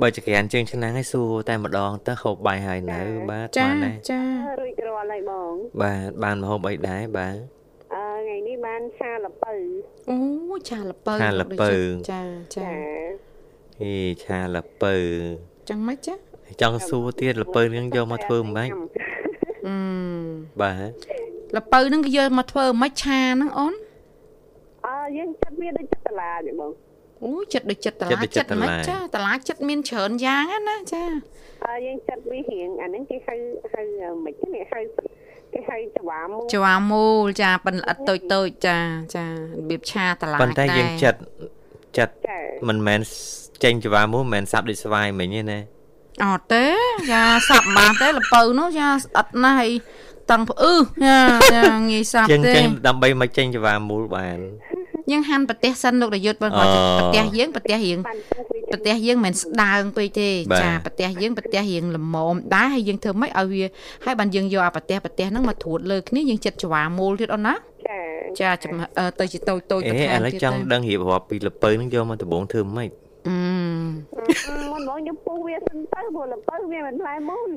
[0.00, 4.20] បើចក្រានជើងឆ្នាំងឲ្យសួរតែម្ដងទៅហូបបាយហើយនៅបាទចាបានដែរចា
[4.60, 7.55] រួចរាល់ហើយបង បាទបានម្ហូបអីដែរបាទអឺ
[7.94, 9.54] ថ្ងៃនេះបានឆាលពៅ
[10.10, 10.16] អូ
[10.68, 11.70] ឆាលពៅឆាលពៅ
[12.10, 12.22] ចា
[12.56, 12.70] ចាចា
[13.80, 13.94] ហេ
[14.24, 14.94] ឆាលពៅ
[15.68, 16.14] ចឹងម៉េចចា
[16.62, 18.72] ចង់សួរទៀតលពៅនឹងយកមកធ្វើមិនបាច់
[19.66, 19.76] អឺ
[20.60, 23.74] បាទលពៅហ្នឹងគេយកមកធ្វើមិនឆាហ្នឹងអូន
[24.86, 26.72] អឺយើងចិត្តវាដូចចិត្តតឡាទេបង
[27.24, 31.04] អូចិត្តដូចចិត្តតឡាចិត្តមិនចាតឡាចិត្តមានច្រើនយ៉ាងណាចា
[31.66, 33.34] អឺយើងចិត្តវារៀងអាហ្នឹងគេហៅ
[33.72, 33.82] ហៅ
[34.24, 34.80] មិនគេហៅ
[35.54, 38.78] គេហៅច្វាមូច្វាមូលចាប៉ិនល្អិតតូចតូចចា
[39.16, 39.32] ចារ
[39.68, 41.20] បៀបឆាតឡាប៉ុន្តែយើងចិត្ត
[41.98, 43.00] ចិត្តចាមិនមែន
[43.64, 45.60] ចេញច្វាមួយមិនមែនសាប់ដូចស្វាយមិញទេណា
[46.24, 46.64] អត់ទេ
[47.12, 49.72] ចាសាប់បានទេលពៅនោះចាស្អិតណាស់ហើយ
[50.30, 51.18] តឹងផ្អឺចា
[51.54, 54.38] ចាងាយសាប់យើងទេចឹងដើម្បីមកចេញច្វាមូលបាន
[55.10, 63.64] យើងហាន់ប្រទេសសិនលោករយុទ្ធបើគាត់អូប្រទេសយើងប្រទេសរៀងបានពុះវាប្រទេសយើងមិនមែនស្ដើងពេកទេបាទចាប្រទេសយើងប្រទេសរៀងល្មមដែរហើយយើងធ្វើម៉េចឲ្យវា
[64.04, 67.54] ហើយបានយើងយកអាប្រទេសប្រទេសហ្នឹងមកត្រួតលើគ្នាយើងចិត្តច្វាមូលទៀតអូនណា
[67.88, 68.00] ចា
[68.40, 72.90] ចាចំអឺទៅជាតូចតូចអេទៅឥឡូវចង់ដឹងរៀបរាប់ពីលពៅនឹងយកមកដំបងធ្វើម៉េច
[73.28, 73.36] អឺ
[74.70, 77.48] មុនបងយើងពុះវាសិនទៅព្រោះលពៅវាមិនផ្លែមុន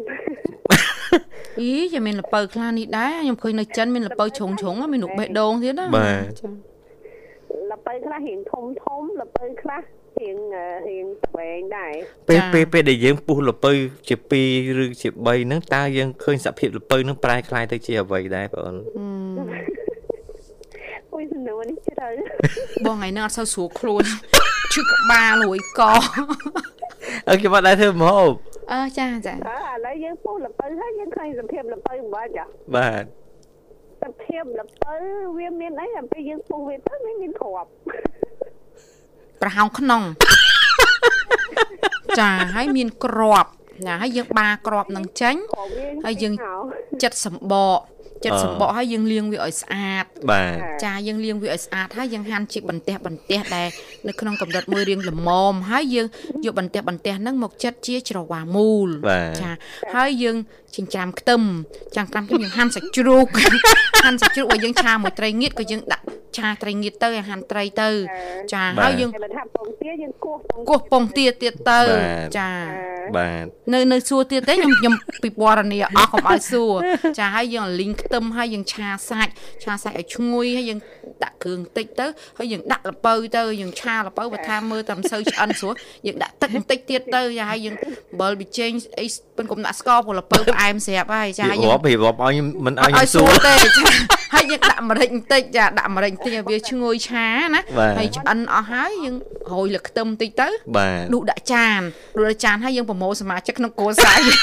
[1.59, 6.68] អីយ៉ាមានលពៅខ្លះនេះដែរខ្ញុំឃើញនៅចិនមានលពៅជ្រុងជ្រុងៗមាននុកបេះដូងទៀតណាបាទចា
[7.70, 9.82] លពៅខ្លះរៀងធំធំលពៅខ្លះ
[10.20, 11.94] រៀងអឺរៀងស្វែងដែរ
[12.28, 13.72] ពេល ចា ពេលពេលដែលយើងពុះលពៅ
[14.08, 19.84] ជា2ឬជា3ហ្នឹងតើយើងឃើញសភាពលពៅហ្នឹងប្រែคล้ายទៅជាអ្វីដែរបងអូន អឺ
[21.12, 22.08] អុយសំណួរនេះជ្រៅ
[22.86, 24.04] បងថ្ងៃហ្នឹងអត់សូវស្រួលខ្លួន
[24.72, 25.80] ឈឺក្បាលរួយក
[27.28, 28.32] អើខ្ញុំអត់ដែរធ្វើម្ហូប
[28.72, 32.44] អើចាចា អើឥឡូវយើងពុះលពៅហើយយើងឃើញសភាពលពៅមិនបាច់ចា
[32.76, 33.04] បាទ
[34.01, 34.95] សភាពលពៅ
[35.37, 37.69] វាមានអីដល់ពេលយើងពុះវាទៅវាមានគ្រាប់
[39.41, 40.01] ប្រហោងក្នុង
[42.19, 43.45] ចាហើយមានក្រប
[43.87, 46.53] ណាហើយយើងបាក្របនឹងចេញគ្រាប់វាហើយយើងហៅ
[47.03, 47.79] ចិត្តសម្បក
[48.25, 53.67] ចិត្តសម្បកហើយយើងលាងវាឲ្យស្អាតបាទចាយើងលាងវាឲ្យស្អាតហើយយើងហាន់ជាបន្ទះបន្ទះដែល
[54.07, 56.07] នៅក្នុងកម្រិតមួយរៀងល្មមហើយយើង
[56.45, 59.51] យកបន្ទះបន្ទះហ្នឹងមកចិតជាច្រវាមូលបាទចា
[59.95, 60.35] ហើយយើង
[60.75, 61.41] ចិញ្ច្រាំខ្ទឹម
[61.95, 63.27] ចាំងខ្ទឹមទៅយើងហាន់សាច់ជ្រូក
[64.03, 66.03] ហាន់សាច់ជ្រូកឲ្យយើងឆាមួយត្រីងៀតក៏យើងដាក់
[66.37, 67.89] ឆាត្រីងៀតទៅឲ្យហាន់ត្រីទៅ
[68.53, 71.79] ចាហើយយើងគេថាពងទាយើងគោះពងគោះពងទាទៀតទៅ
[72.37, 72.49] ចា
[73.17, 76.73] បាទនៅនៅសួរទៀតទេខ្ញុំខ្ញុំពិពណ៌នាអស់កុំឲ្យសួរ
[77.19, 79.31] ចាហើយយើងលីងខ្ទឹមហើយយើងឆាសាច់
[79.63, 80.79] ឆាសាច់ឲ្យឈ្ងុយហើយយើង
[81.23, 82.05] ដាក់គ្រឿងតិចទៅ
[82.37, 85.73] ហើយយើងដាក់ល្ពៅទៅយើងឆាល្ពៅបើថាមើលតែមិនសូវឆ្អិនស្រួល
[86.07, 93.85] យើងដាក់ទឹកបន្តិចទៀតទៅចាហើយយើងអំបិលប៊ីចេងអីប៉ុនកុំដាក់ស្ករព្រោះល្ពៅផ្អែមស្រាប់ហើយចារៀយើងបរៀបរាប់ឲ្យមិនអឲ្យត់ខ្ញុំឲ្យសួស្រួរលទេចា
[94.33, 99.15] ហើយយើងដាក់ម្រេចបន្តិចចាដាក់ម្រេចបន្តិចឲ្យវាឈ្ងុយឆាណាបាទហើយឆ្អិនអស់ហើយយើង
[99.53, 101.79] រោយលើខ្ទឹមបន្តិចទៅបាទដួសដាក់ចាន
[102.17, 104.39] ដួសដាក់ចានហើយយើងប្រមូលសមាជិកក្នុងគ្រួសារយើង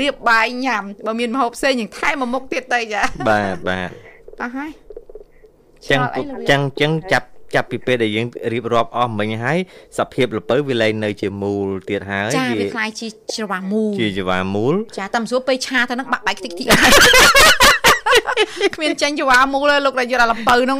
[0.00, 3.90] រៀបបាយញ៉ាំបើមានម្ហូបផ្សេងយើងថែមមួយមុខទៀតទៅចាបាទបាទ
[4.42, 4.70] អស់ហើយ
[5.90, 9.58] ចឹងឆ្លល់អីលោកយាយចឹងចឹងចាប់ ចាប់ពីពេលដែលយើងរៀបរាប់អស់មិញហើយ
[9.98, 16.66] សភាពលពៅវាលែងនៅជាមូលទៀតហើយចាវាខ្លាយជាច្រវាមូលជាច្រវាមូលចាតាមសួរពេលឆាទៅនឹងបាក់បែកតិចតិច
[18.74, 20.78] គ្មានចាញ់ច្រវាមូលទេលោករាជយុទ្ធអាលពៅហ្នឹង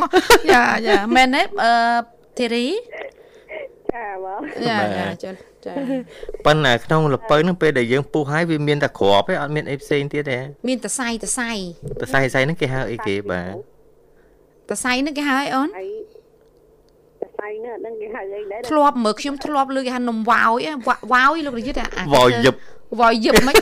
[0.52, 1.72] ចាចាមែនទេអឺ
[2.38, 2.66] ធីរី
[3.92, 5.32] ចាបងចាចាចា
[5.64, 5.74] ចា
[6.44, 11.50] ប៉ុន្តែក្នុងលពៅហ្នឹងពេលដែលយើងពុះហើយវាមានតែក្របទេអត់មានអីផ្សេងទៀតទេមានតសៃតសៃ
[12.02, 13.52] តសៃសៃហ្នឹងគេហៅអីគេបាទ
[14.70, 15.68] តសៃហ្នឹងគេហៅអីអូន
[17.42, 22.55] ហើយតែសៃនេះអត់ដឹងគេហៅអីដែរធ្លាប់មើលខ្ញុំធ្លាប់លើគេហៅនំវ៉ោយអីវ៉ាវ៉ោយលោករាជអាអាវ៉យយឹប
[23.00, 23.57] វ៉ោយយឹបមិន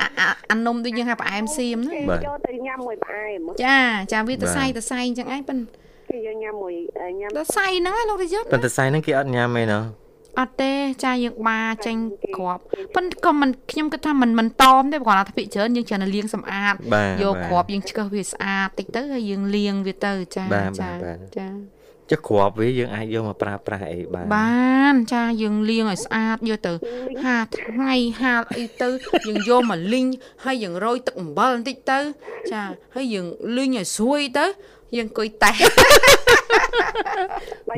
[0.00, 3.78] អាអាអានំដូចយើងហៅផ្អែមសៀមហ្នឹងគេបាទយកទៅញ៉ាំមួយផ្អែមចា
[4.12, 5.58] ចាវាតសៃបាទតសៃអញ្ចឹងឯងប៉ិន
[6.10, 6.74] គេយកញ៉ាំមួយ
[7.20, 9.82] ញ៉ាំតសៃហ្នឹងឯងលោករាជប៉ុន្តែតសៃហ្នឹងគេអត់ញ៉ាំទេណោះ
[10.40, 10.72] អត់ទេ
[11.04, 11.96] ចាយើងបាចេញ
[12.36, 12.62] គ្រាប់
[12.94, 21.75] ប៉ិនក៏មិនខ្ញុំគិតថាមិនមិនតមទេគាត់ថាភិកច្រើនយើងច្រើនតែលាងសម្អាតបាទយកបាទគ្រាប់យើងឆ្កឹះវាស្អាតតិចទៅហើយយើងលាងវាទៅចាបាទចាបាទបាទចា
[22.10, 26.72] ចុះក្របវាយើងអាចយកមកប្រើប្រាស់អីបានបានចាយើងលាងឲ្យស្អាតយកទៅ
[27.24, 28.88] ហាថ្ងៃហាលអីទៅ
[29.26, 30.06] យើងយកមកលីង
[30.44, 31.98] ហើយយើងរោយទឹកអំបិលបន្តិចទៅ
[32.52, 32.62] ចា
[32.94, 34.46] ហើយយើងលីងឲ្យស្រួយទៅ
[34.96, 35.56] យើងអង្គុយតេះ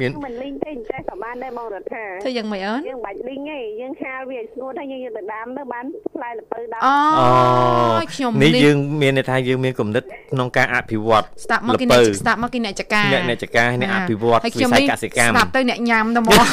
[0.00, 5.84] បើយើងមិនលីងទេអញ្ចេះក៏បានដែរបងរដ្ឋាធ្វើយ៉ាងម៉េចអូនយើងមិនបាច់លីងទេយើងហាលវាឲ្យស្ងួតហើយយើងយកទៅដាំទៅបាន
[6.14, 16.44] ផ្លែល្ពៅដាំអូអូយខ្ញុំនេះនេះយើងមានន័យថាយើងមានគំនិតក្នុងការអភិវឌ្ឍស្ដាប់មកគេល្អ្នកពៅស្ដាប់មកគេអ្នកចការអ្នកអ្នកចការអ្នកអភិវឌ្ឍហើយវិខ្ញុំស័យនេះកសិកម្មស្ដាប់ទៅអ្នកញ៉ាំទៅមក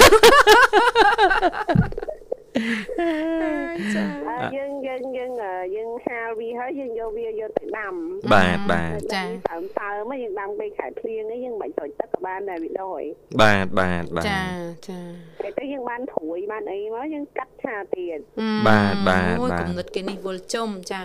[4.28, 7.94] ហើយយើងយើងយើងអឺយើងហាលវាហើយយើងយកវាយកទៅដាំ
[8.34, 13.02] បាទបាទចាតើមតើមកយើងដាំពេលខែភ្លៀងអីយើងមិនបាច់ត្រួយទឹកក៏បានដែរវាដយ
[13.42, 14.44] បាទបាទបាទចា
[14.90, 15.00] ចា
[15.44, 18.20] តែទៅយើងបានត្រួយបានអីមកយើងកាត់ឆាទៀត
[18.68, 21.02] បាទបាទអូយបាទគំនិតគេនេះវល់ជុំចា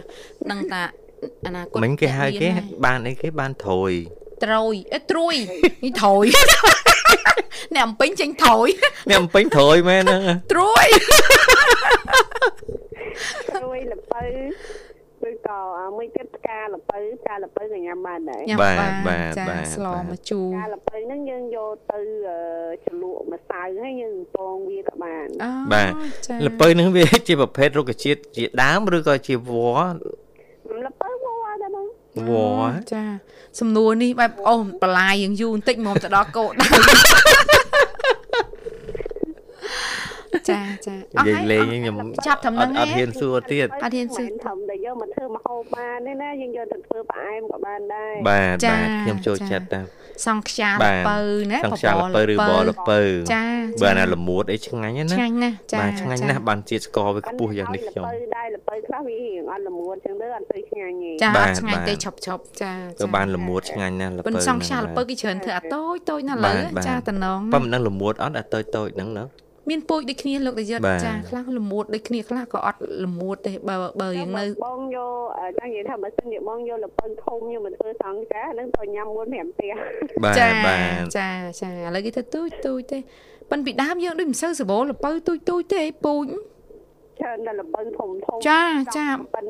[0.51, 0.83] ដឹងតា
[1.47, 3.93] អនាគតមិញគេហៅគេអ្នកមានហើយបានអីគេបានត្រួយ
[4.45, 5.35] ត្រួយអេត្រួយ
[5.85, 6.25] នេះត្រួយ
[7.75, 8.69] អ្នកអំពេញចេញត្រួយ
[9.09, 10.23] នេះអំពេញត្រួយមែនហ្នឹង
[10.53, 10.87] ត្រួយ
[13.57, 14.23] ត្រួយល្ពៅ
[15.29, 22.39] ឬក៏អ่าមួយទៀតផ្កាល្ពៅផ្កាល្ពៅក៏ញ៉ាំបានដែរញ៉ាំបាទបានបាទចាបាទស្លបាទមកជូរផ្កាល្ពៅហ្នឹងយើងយកទៅអឺ
[22.85, 25.93] ជ្រលក់ម្សៅហើយយើងពងវាក៏បានអូបាទ
[26.27, 31.00] ចាលពៅហ្នឹងវាជាប្រភេទរុក្ខជាតិជាដើមឬក៏ជាវល្លិល្ពៅមកដែរបង
[32.17, 33.03] វល្លិចា
[33.61, 36.67] សំណួរនេះបែបអូបន្លាយយើងយូរបន្តិចមកទៅដល់កោដៅ
[40.51, 41.97] ចាចាអស់និយាយហើយលេងអស់ខ្ញុំ
[42.27, 49.85] ចាប់ត្រឹមអហ្នឹងត់អត់ហ៊ានសួរទៀតអត់ហ៊ានសួរមិនធំតែ យកមកធ្វើម្ហូបបានទេណាយើងយកទៅធ្វើផ្អែមក៏បានដែរបាទចាបាទខ្ញុំចូលចាចិត្តដែរ
[50.27, 51.19] សង្ខ្យាបាល្ទពៅ
[51.53, 53.01] ណាសង្ខ្យាលពៅឬបលពៅ
[53.35, 53.45] ចា
[53.83, 69.25] បើណាល្មួតអីឆ្ងាញ់ណាឆ្ងាញ់ណាស់ចាបាទឆ្ងាញ់ណាស់បានជាតិស្ករវាខ្ពស់យ៉ាងនេះខ្ញុំល្ពៅដែរល្ពៅខ្លះវារៀងអត់ល្មួតចឹងទៅអត់ទៅឆ្ងាញ់ទេចាបាអទត់ឆ្ងាញ់បាទទេឈប់ឈប់ចាទៅបានល្មួតឆ្ងាញ់ណាស់ល្ពៅប៉ុន្តែសង្ខ្យាល្ពៅគេច្រើនធ្វើអាតូចតូចណាស់លើបាទបាទចាតំណងប៉ុន្តែមិនដឹងល្មួតអត់អាតូចតូចហ្នឹងណា
[69.69, 79.73] មានពូជដូចគ្នាលោកតាយុទ្ធបាទចាខ្លះល្មួតដូចគ្នាខ្លះក៏អត់ល្មួតទេបើបើរៀងនៅបងយកអឺចង់និយាយថាបើសិនជាបងយកលពៅធំយកមកធ្វើសង្ការហ្នឹងទៅញ៉ាំ4 5ផ្ទះ
[80.25, 81.29] បាទចាបាទចា
[81.61, 82.99] ចាឥឡូវគេធ្វើទូចទូចទេ
[83.51, 86.27] ប៉ិនពីដើមយើងដូចមិនសូវសបោលពៅទូចទូចទេពូជ
[87.21, 88.63] ច្រើនដល់លពៅធំធំចា
[88.97, 89.49] ចាប៉ិន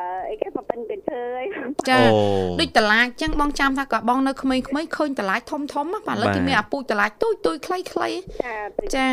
[0.00, 1.46] អឺអីគេប៉ិនគេធ្វើអី
[1.88, 2.16] ចាអូ
[2.60, 4.64] ដូចតឡាចចឹងបងចាំថាក៏បងនៅក្មេងៗ
[4.96, 8.08] ឃើញតឡាចធំធំណាបាទឥឡូវបាទគេមានអាពូជតឡាចទូចទូចខ្លីខ្លី
[8.42, 9.08] ចាទៅចា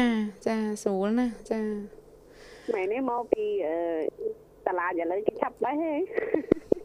[0.47, 1.59] ចាស្រួលណាស់ចា
[2.73, 3.77] ម៉ែនេះមកពីអឺ
[4.67, 5.93] តឡាចឥឡូវគេឆាប់បេះហេ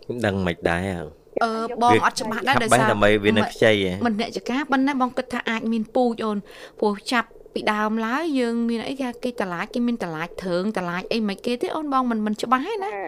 [0.08, 0.96] មិនដឹងមិនដែរហ៎
[1.42, 1.50] អឺ
[1.82, 6.38] បងអត់ច្បាស់ដែរឆាប់ដោយបេះសារដើម្បីវានៅខ្ចីហ៎មិនអ្នកចការប៉ុន្តែបងគិតថាអាចមានពូជអូន
[6.80, 12.98] ព្រោះចាប់ ពីដើមឡើយយើងមានអីគេគេតឡាចគេមានតឡាចធើងតឡាចអីមិនគេទេអូនបងមិនមិនច្បាស់ទេណាចា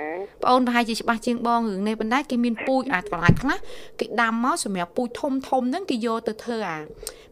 [0.43, 3.59] បងអូនប្រហែលជាច្បាស់ជាងបងរឿងនេះប៉ុន្តែគេមានពូជអាតឡាចខ្លះ
[4.01, 6.79] គេដាំមកសម្រាប់ពូជធំធំហ្នឹងគេយកទៅធ្វើអា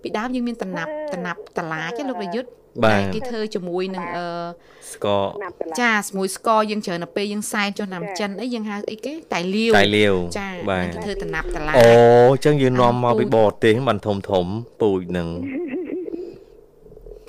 [0.03, 2.51] ពីដើមយើងមានតំណាប់តំណាប់តឡាចឯងលោកប្រយុទ្ធ
[2.85, 4.27] បាទដែលគេធ្វើជាមួយនឹងអឺ
[4.93, 11.89] ស្ករណាប់តឡាចចាជាមួយស្ករយើងច្រើនទៅពេលយើងសែនចុះតាមចិនអីយើងហៅអីគេតែលាវតែលាវចាបាទគេធ្វើតំណាប់តឡាចអូ
[12.33, 14.47] អញ្ចឹងយើងនាំមកពូជពីបរទេសបានធំធំ
[14.83, 15.29] ពូជនឹង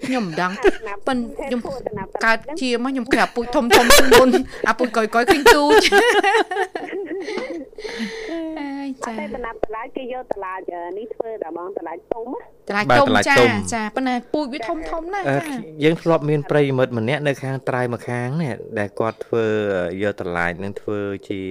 [0.07, 0.51] ខ្ញុំមិនដឹង
[0.87, 4.29] ណាប់ប៉ុនទេខ្ញុំធ្វើណាប់តឡាចកើតជាមកខ្ញុំគេអាពូជធំធំជាងមុន
[4.69, 5.83] អាពូជកយកយឃើញទូច
[8.59, 19.45] អើយអចាត់ទេតណាប់តឡាចគេយកតឡាចអឺនេះធ្វើតែបងតឡាចទុំណាតឡាចបាទទុំតឡាចចាទុំចាប៉ុន្តែពូជវាធំធំណាស់អឺចាយើងធ្លាប់មានប្រិយមិត្តម្នាក់នៅខាងត្រៃម្ខាងនេះដែលគាត់ធ្វើ
[20.03, 21.41] យកតឡាចនឹងធ្វើជា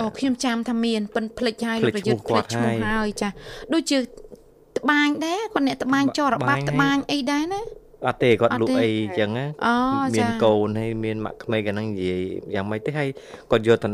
[0.00, 3.28] អូខ្ញុំចាំថាមានប៉ុនភ្លេចហើយភ្លេលោកចប្រយុទ្ធឈ្មោះភ្លេចឈ្មោះគាត់ហើយហើយចា
[3.74, 3.98] ដូចជា
[4.78, 7.60] ត្បាញដែរគាត់អ្នកត្បាញចោរបាប់ត្បាញត្បាញអីដែរណា
[8.08, 9.74] អត់ទេគាត់អត់លក់ទេអីអញ្ចឹងណាអូ
[10.14, 12.22] មាចានកូនហើយមានម៉ាក់ក្មេងកាហ្នឹងនិយាយ
[12.54, 13.08] យ៉ាងម៉េចទេហើយ
[13.50, 13.86] គាត់យកត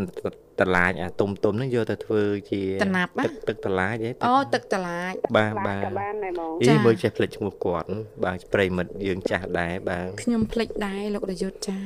[0.61, 7.89] តឡាចអាទុំទុំហ្នឹងយកទៅធ្វើជាតំណាប់ណាទឹកទឹកតឡាចហ៎ទឹកអូទឹកតឡាចបាទតឡាបាចទក៏បានដែរបងអីចាមើលចេះផ្លេចឈ្មោះគាត់
[8.25, 11.77] បាទប្រិយមិត្តយើងចាស់ដែរបាទខ្ញុំភ្លេចដែរលោករយុទ្ធចា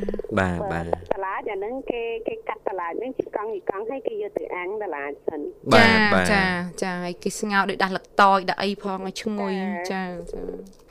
[0.41, 0.85] បាទបាទ
[1.15, 5.41] តឡាចអាហ្នឹងគេគេកាត់តឡាចហ្នឹងជាកង់ជាកង់ហើយគេយកទៅអាំងតឡាចសិន
[5.73, 6.45] បាទបាទចា
[6.83, 9.53] ចាហើយគេស្ងោរដូចដាស់លឹកតយដាក់អីផងឲ្យឈ្ងុយ
[9.91, 10.84] ចាចា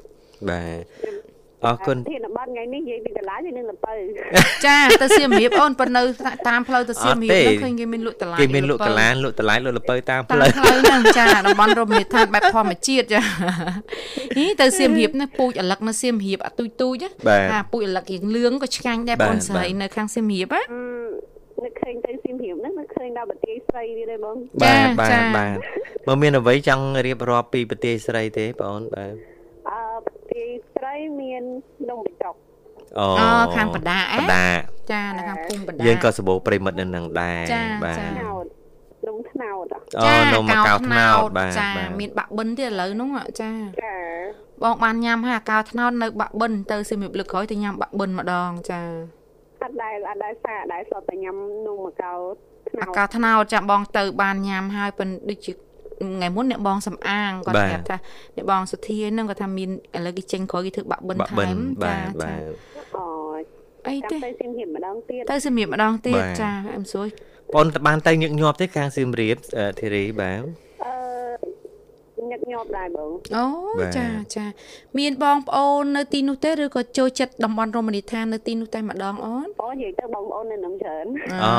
[0.49, 1.23] បាទ
[1.67, 3.93] អរគុណធានបတ်ថ្ងៃនេះនិយាយពីតឡាចហើយនឹងលពៅ
[4.65, 6.01] ចាទៅសៀមរាបអូនប៉ុន្នៅ
[6.47, 13.21] តាមផ្លូវទៅសៀមរាបហ្នឹងឃើញគេមានលក់តឡាចគេមានលក់តឡានលក់តឡានលក់លពៅតាមតាមផ្លូវផ្លូវហ្នឹងចាតំបន់រមណីយដ្ឋានបែបធម្មជាតិចា
[14.37, 25.55] ហីទៅសៀមរាបណាពូជអាឡឹកនៅសៀមរាបអាទុយទុយណាបាទអាពូជអាឡឹករៀងលឿងក៏ឆ្ងាញ់ដែរបាទបងស្រីបាទនៅខាងសៀមរាបណាអឺនឹកឃើញទៅសៀមរាបហ្នឹងនឹកឃើញដល់ប្រទេសស្រីទៀតទេបងបាទចាបាទចាបាទ
[26.07, 29.32] មើលមានអ្វីចង់រៀបរាប់ពីប្រទេសស្រីទេបងអូនបាទអឺប្រ
[30.93, 31.43] ទេសស្រីមាន
[31.89, 32.35] នំបញ្ចុក
[32.99, 34.45] អូអូខាងបដាអេបដា
[34.91, 38.45] ចានៅខាងភូមិបដាយើងក៏សបោប្រិយមិត្តនៅនឹងដែរចាបាទចាថ្នោត
[39.07, 43.09] នំថ្នោតហ៎អូនំមកកៅថ្នោតបាទចាបាទមានបាក់បិនទៀតឥឡូវហ្នឹង
[43.41, 43.51] ចា
[43.83, 43.93] ចា
[44.63, 48.81] បងបានញ៉ាំហើយអាកៅថ្នោតនៅបាក់បិនទៅសៀមរាបលើកក្រោយទៅញ៉ាំបាក់បិនម្ដងចា
[49.63, 51.35] អត់ដែលអត់ដែលសាកដែលស្លតែញ៉ាំ
[51.67, 52.11] នំមកកៅ
[52.69, 55.53] ថ្នោអាតកៅថ្នោតចាបងទៅបានញ៉ាំហើយប៉ុនដូចជា
[56.15, 57.97] ថ្ងៃមុនអ្នកបងសំអាងគាត់បាទប្រាប់ថា
[58.35, 62.41] អ្នកបងសុធាហ្នឹងគាត់ថាមានឥឡូវគេចេញក្រោយគេធ្វើបាក់បិនបាក់បិថែនមបាទចាបាទ
[62.95, 63.05] អូ
[63.87, 67.07] អីចាំទេទៅសៀមរាបម្ដងទៀតទៅសៀមរាបម្ដងទៀតបាទចាអឹមសួយ
[67.53, 70.41] បងតបានទៅញឹកញាប់ទេខាងសៀមរាបអឺធីរីបាទ
[70.83, 73.45] អឺញឹកញាប់ដែរបងអូ
[73.79, 74.45] បាទចាចា
[74.99, 81.05] មានបងប្អូននៅទីនោះទេឬក៏ចូលចិត្តតំបន់រមណីយដ្ឋាននៅទីនោះតែម្ដងអូនអូនិយាយទៅបងប្អូននៅនឹងច្រើន
[81.43, 81.51] អូ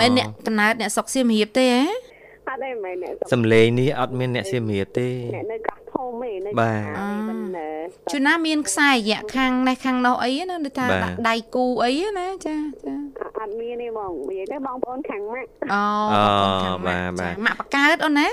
[0.00, 2.19] មែនអ្នកកំណើតអ្នកសុកសៀមរាបទេហ៎អ
[2.52, 7.68] ត់ទេមែនអ្នកសុខសំលេងនេះអត់មានអ្នកសៀមរាបទេអ្នកនៅកោះធំឯងនៅបាទខាងមិនអឺ
[8.12, 12.94] ជួនណាមានខ្សែរយៈខាងនេះខាងនោះអីណាដូចថាបាទដាក់ដៃគូអីណាចាចា
[13.38, 15.82] អត់មានទេបងនិយាយទៅបងប្អូនខាងម៉ាក់អូ
[16.14, 18.28] អូបងប្អូនខាងម៉ាក់បាទចាម៉ាក់បកើតអូនណា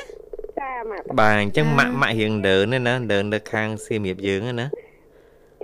[0.60, 4.68] ចាម៉ាក់បាទអញ្ចឹងអឺម៉ាក់ម៉ាក់រៀងដើរនេះណាដើរនៅខាងសៀមរាបយើងហ្នឹងណា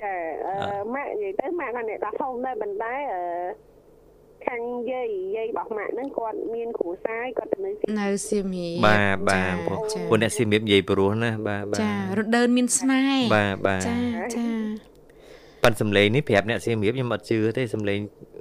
[0.02, 0.14] ចា
[0.48, 3.22] អឺម៉ាក់និយាយទៅម៉ាក់គាត់អ្នកកោះធំដែរប៉ុន្តែអឺ
[4.48, 13.96] ខាងយាយយាយរបស់ម៉ាក់ហ្នឹងគាត់មានគ្រូសាយគាត់ទៅនៅសៀមនៅសៀមរាបបាទបាទចាព្រោះចាព្រោះអ្នកសៀមរាបនិយាយព្រោះណាបាទបាទចារដើនមានស្នេហ៍បាទបាទចា
[14.36, 14.48] ចា
[15.64, 18.00] ប៉ិនសំលេងនេះប្រាប់អ្នកសៀមរាបខ្ញុំអត់ជឿទេសំលេង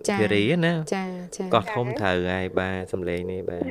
[0.09, 1.05] ចាធីរីណាចា
[1.37, 3.63] ចាកោះធំត្រូវហើយបាទសំលេងនេះបាទ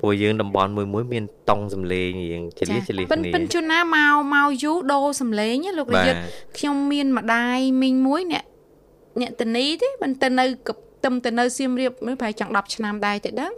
[0.00, 6.20] ព្រោះយើងតំបន់មួយមួយមានតង់សំលេងរៀងចលៀសចលៀសប៉ិនគ្នាប៉ិនជួនណាមកមកយូរដូរសំឡេងណាលោករបាទយុទ្ធ
[6.58, 8.44] ខ្ញុំមានម្ដាយមីងមួយអ្នក
[9.20, 10.70] អ្នកតនីទេមិនទៅនៅក
[11.06, 13.52] ទឹមទៅនៅសៀមរាបមើលប្រហែលចង់10ឆ្នាំដែរទៅដឹង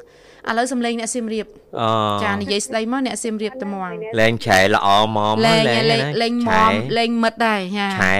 [0.48, 1.46] ឥឡូវសំឡេងអ្នកសៀមរាប
[1.80, 1.88] អូ
[2.24, 8.16] ចានិយាយស្ដីមកអ្នកសៀមរាបត្មងលែងឆែល្អមកមកលេងលែងលេងណាលេងឆែមមលេងមិត្តដែរចាឆែ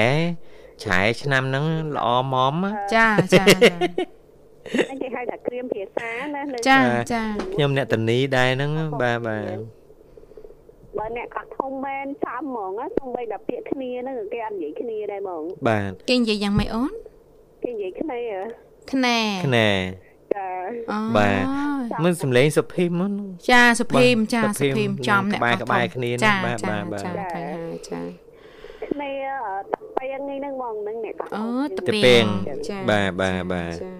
[0.84, 1.64] ឆែឆ្នាំហ្នឹង
[1.96, 3.44] ល្អមកណាចាចា
[4.90, 7.22] អញ្ចឹងគេហៅថាក្រៀមភាសាណានៅចាបាទចា
[7.54, 8.70] ខ្ញុំអ្នកតនីដែរហ្នឹង
[9.02, 9.58] បាទបាទ
[10.98, 16.92] បើអ្នកក៏ធំមែនចាំហ្មងណាសូម្បីតែពាក្យគ្នាហ្នឹងគេអត់និយាយគ្នាដែរហ្មងបាទគេនិយាយយ៉ាងម៉េចអូន
[17.62, 19.70] គេនិយាយគ្នាហ៎ ខ្នែខ្នែ
[20.34, 20.48] ចា
[20.90, 21.42] អូបាទ
[22.04, 23.12] មិនសំឡេងសុភីមហ្នឹង
[23.50, 28.00] ចាសុភីមចាសុសុភីមភីមចំអ្នកក្បែរក៏ក្បែរគ្នាហ្នឹងចាបាទចាបាទបាទចាឃើញហើយចា
[28.82, 29.12] គ្នា
[29.72, 31.44] តាក់ពេងហ្នឹងហ្មងហ្នឹងអ្នកក៏អូ
[31.76, 32.26] ធំតាតាពេពេងង
[32.68, 33.90] ចាបាទបាទបាទចា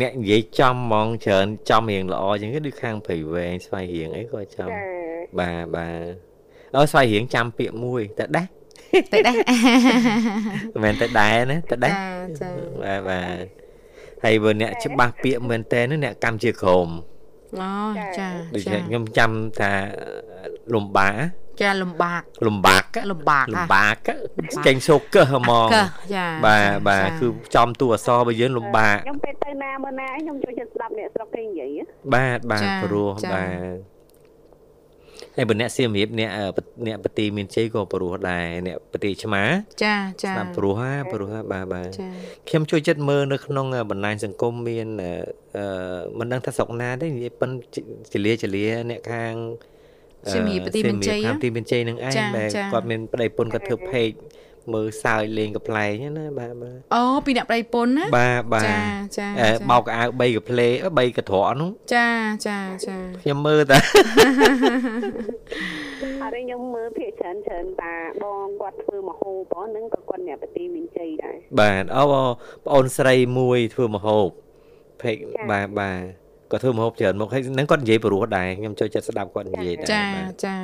[0.00, 4.80] អ្នកនិយាយចំហ្មងច្រើនចំរៀងល្អជាងគេដូចខាងព្រៃវែងស្វ័យរៀងអីក៏ចំចា
[5.38, 8.50] បាទបាទអូស្វ័យរៀងចាំពាក្យមួយតដាស់
[9.12, 9.36] ទៅដែរ
[10.74, 12.08] មិនមែនតដែរណាតដាស់ចា
[12.40, 12.50] ចា
[12.82, 13.44] បាទបាទ
[14.24, 16.88] ហើយបើអ្នកច្បាស់ពាក្យមែនតើនោះអ្នកកម្មជាក្រុម
[17.60, 17.72] អូ
[18.18, 19.30] ចាដូចចាខ្ញុំចាំ
[19.60, 19.72] ថា
[20.74, 21.14] លំបាក
[21.60, 23.96] ចាលំបាកលំបាកលំបាកលំហ่ะបាក
[24.66, 31.84] ចេញសូកកឹះហ្មងកឹះចាបាទបាទចាគឺចំតួអក្សររបស់យើងលំបាកខ្ញុំពេលទៅណាមើលណាខ្ញុំចូលចិត្តស្ដាប់អ្នកស្រុកគេនិយាយហ៎
[32.14, 33.97] បាទបាទចាព្រោះចាបាទ
[35.38, 36.44] ហើយបើអ្នកសៀមរាបអ្នកអឺ
[36.86, 39.42] អ្នកបទីមានជ័យក៏ព្រោះដែរអ្នកបទីឆ្មា
[39.84, 42.08] ចាចាស្ដាប់ព្រោះហ่าព្រោះហ่าបាទបាទចា
[42.48, 45.10] ខ្ញុំជួយចិត្តមើលនៅក្នុងបណ្ដាញសង្គមមានអឺ
[45.56, 47.50] អឺមិនដឹងថាស្រុកណាទេនិយាយប៉ិន
[48.12, 49.34] ចលាចលាអ្នកខាង
[50.26, 54.10] អឺសៀមរាបបទីមានជ័យសៀមរាបខាងបទីមានជ័យនឹងឯងចាដែលចាគាត់មានប្តីប្រពន្ធគាត់ធ្វើផេក
[54.74, 58.78] មើលសើចលេងកំ pl ែងណាបាទបាទអូពីអ្នកប្រៃពុនណាបាទបាទចា
[59.18, 62.08] ចាអឺចាបោកកៅអៅ3កាផ្លេ3កត្រកនោះចា
[62.46, 63.78] ចាចាខ្ញុំមើលតា
[66.22, 72.28] អត់ទេខ្ញុំមើលភាគច្រើនច្រើនតាបងគាត់ធ្វើមហោបហ្នឹងក៏គាត់អ្នកបទីមានជ័យដែរបាទអូបង
[72.66, 74.28] ប្អូនស្រីមួយធ្វើមហូប
[75.02, 76.00] ផេកចាបាទបាទ
[76.50, 80.56] គាត់ធ្វើមហូបច្រើនមកហើយនឹងគាត់និយាយព្រោះដែរខ្ញុំចូលចិត្តស្ដាប់គាត់និយាយដែរចាបាទចា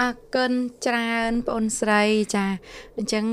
[0.00, 0.52] អរគុណ
[0.86, 2.02] ច្រើនបងអូនស្រី
[2.34, 2.44] ចា
[2.96, 3.24] អញ្ចឹង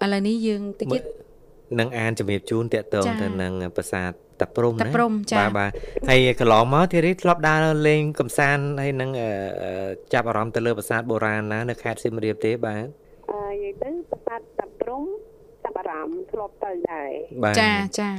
[0.00, 1.02] អឺឥឡូវនេះយើងតិចទៀត
[1.78, 4.10] នឹងអានជំរាបជូនតកតងចាទៅនឹងប្រាសាទ
[4.40, 5.70] តាព្រំតាណាព្រំចាបាទបាទ
[6.08, 9.30] ហើយកន្លងមកធីរីធ្លាប់ដើរលេងកំសាន្តហើយនឹងអឺ
[9.62, 12.86] អឺចាប់អារម្មណ៍ទៅលើប្រាសាទបុរាណណានៅខេត្តសៀមរាបទេបាទ
[13.30, 15.02] អឺនិយាយទៅប្រាសាទតាព្រំ
[15.64, 17.10] ចាប់អារម្មណ៍ធ្លាប់ទៅដែរ
[17.42, 18.10] បាទចាចា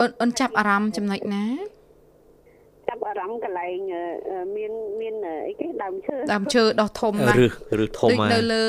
[0.00, 1.44] អូនអូនចាប់អារម្មណ៍ចំណុចណា
[2.88, 7.46] ចាប់អារម្មណ៍កន្លែងអឺអឺមានមានអឺអីគេដើមឈើដើមឈើដោះធំណាស់ឬ
[7.84, 8.64] ឬធំដូចហ่าនៅលើ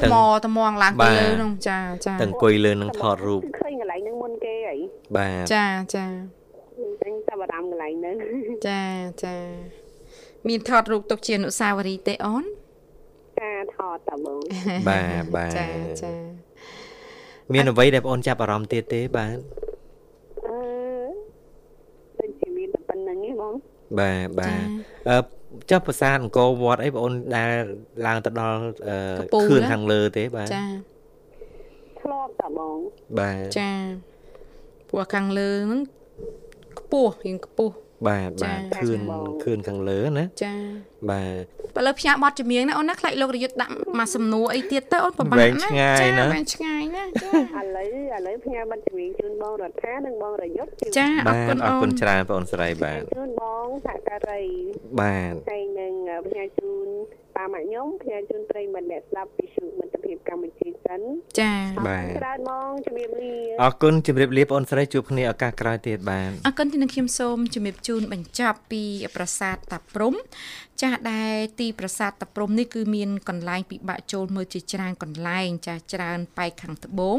[0.00, 0.14] ថ្ម
[0.46, 4.76] ថ្មងឡើងបាទៅទលើនោះចាចាទៅអង្គុយលើនឹងថតរូបឃើញកន្លែងហ្នឹងមុនគេហី
[5.16, 6.06] បាទចាចា
[6.78, 8.16] អញ្ចឹងចាប់អារម្មណ៍កន្លែងហ្នឹង
[8.68, 8.82] ចា
[9.24, 9.36] ចា
[10.48, 12.44] មានថតរូបទុកជាអនុស្សាវរីយ៍ទេអូន
[13.42, 14.38] ការថតតើបង
[14.88, 15.66] បាទបាទចា
[16.02, 16.12] ចា
[17.52, 19.38] មានអ្វីដែលបងអូនចាប់អារម្មណ៍ទៀតទេបាទ
[20.46, 20.58] អឺ
[22.18, 23.54] ដូចជាមានតែប៉ុណ្្នឹងឯង
[23.98, 24.66] បងបាទបាចាទ
[25.08, 25.16] អឺ
[25.70, 27.50] ចុះប្រាសាទអង្គរវត្តអីបងអូនដែល
[28.06, 30.64] ឡើងទៅដល់អឺកំពូលខឿនណាខាងលើទេបាទចា
[32.00, 32.76] ធ្លាប់តើបង
[33.18, 33.72] បាទចា
[34.88, 35.82] ព្រោះខាងលើហ្នឹង
[36.78, 37.74] ខ្ពស់រៀងខ្ពស់
[38.08, 40.54] បាទចាបាទខឿនបងខឿនខាងលើណាចា
[41.10, 41.44] បាទ
[41.76, 54.42] បើលើផ្ញើបត់ចម្រៀងណាអូនណាខ្លាចលោករយុទ្ធដាក់មកសំណួរអីទៀតទៅអូនប្រហែលវែងឆ្ងាយណាវែងឆ្ងាយណាចាឥឡូវឥឡូវផ្ញើប័ណ្ណជំនាញជូនបងរដ្ឋានិងបងរយុទ្ធជូនចាអរបាទគុណអរអូគុនណច្រើនបងអូនស្រីបាទជូនបងសហការី
[55.00, 55.92] បាទហើយនឹង
[56.26, 56.86] ផ្ញើជូន
[57.36, 61.00] ប៉ាម៉ាក់ខ្ញុំផ្ញើជូនប្រិយមិត្តអ្នកស្ដាប់វិទ្យុមិត្តភាពកម្ពុជាសិន
[61.40, 61.54] ចា
[61.88, 68.82] បាទច្រើនបងជំរាបលាអរគុណជម្រាបលាបងអូនស្រីជួបគ្នាឱកាសក្រោយទៀតបាទអរគុណទីនឹងខ្ញុំសូមជំរាបជូនបញ្ចប់ពី
[69.16, 70.14] ប្រាសាទតាព្រំ
[70.82, 77.18] ចាស់ដែលទីប្រាសាទតាព្រំនេះគឺមានកន្លែងពិបាកចូលមើលជាច្រើនកន្លែងចាស់ច្រើនប៉ែកខាងត្បូង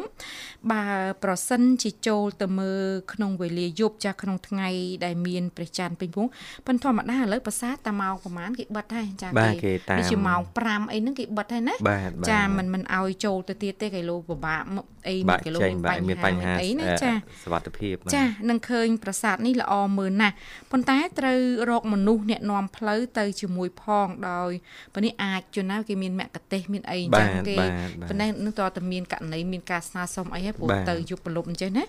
[0.71, 0.83] បើ
[1.23, 2.83] ប្រសិនជាចូលទៅមើល
[3.13, 4.69] ក្នុងវេលាយប់ចាស់ក្នុងថ្ងៃ
[5.05, 6.27] ដែលមានព្រះច័ន្ទពេញវង
[6.67, 17.11] ប៉ុន្តែធម្មតាឥឡូវប្រាសាទតាម៉ោងប្រហែលគេបិទហើយចាបាទគេតាមដូចជាម៉ោង5អីហ្នឹងគេបិទហើយណាបាទបាទចាមិនមិនឲ្យចូលទៅទៀតទេគីឡូពិបាកមកអីបាក់គីឡូចេញបាទមានបញ្ហាអីណាអឺចា
[17.43, 20.35] សុវត្ថិភាពបាទចានឹងឃើញប្រាសាទនេះល្អមើលណាស់
[20.71, 21.39] ប៉ុន្តែត្រូវ
[21.69, 24.51] រកមនុស្សអ្នកនាំផ្លូវទៅជាមួយផងដោយ
[24.93, 31.83] ប៉ុន្នេះអាចជួនណាគេមានមគ្គទេសមានអីអញ្ចឹងបាទគេបាទបាទប៉ុន្តែនឹងតើតែមានករណីមានការស្នើសុំអីហើយព្រោះបាទទៅយប់ប្រលប់អញ្ចឹងណា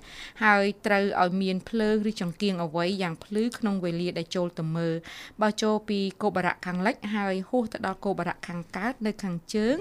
[0.44, 4.94] ហើយត្រូវឲ្យមានភ្លើងឬចង្គៀងអ្វីយ៉ាងភ្លឺក្នុងវេលាដែលចូលទៅមើល
[5.42, 9.76] បើចូលពីគោបរៈខាងលិចហើយហួសទៅដល់គោបរៈខាងកើតនៅខាងជើង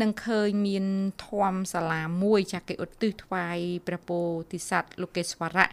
[0.00, 0.86] នឹងឃើញមាន
[1.26, 4.20] ធម្មសាលាមួយចាស់គេឧទ្ទិសថ្វាយព្រះពោ
[4.52, 5.68] ធិសត្វលោកេស្វរៈ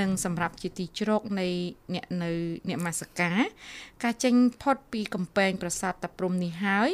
[0.00, 1.48] និងសម្រាប់ជាទីជ្រកនៃ
[1.94, 2.30] អ្នកនៅ
[2.68, 3.32] អ្នកមាសកា
[4.04, 6.90] ការចេញផុតពីកំពែងប្រាសាទតាព្រំនេះហើយ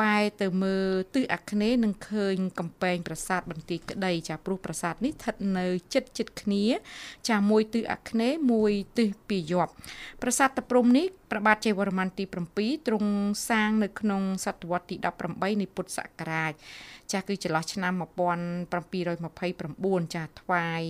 [0.00, 6.64] បែរទៅមើលទិសអាគ្នេយ៍នឹងឃើញកំពែងប្រាសាទបន្ទាយក្តីចាព្រោះប្រាសាទនេះស្ថិតនៅជិតជិតគ្នា
[7.28, 9.72] ចាមួយទិសអាគ្នេយ៍មួយទិសពីយប់
[10.22, 12.24] ប្រាសាទតាព្រំនេះព្រះបាទជ័យវរ្ម័នទី
[12.56, 13.10] 7ទ្រង់
[13.48, 14.96] សាងនៅក្នុងសតវត្សទី
[15.28, 16.52] 18នៃពុទ្ធសករាជ
[17.12, 20.82] ចាស់គឺចន្លោះឆ្នាំ1729ចាស់ថ្វាយ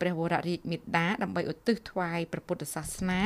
[0.00, 3.22] ព្រះវររាជមេដាដើម្បីឧទ្ទិសថ្វាយព្រះពុទ្ធសាសនា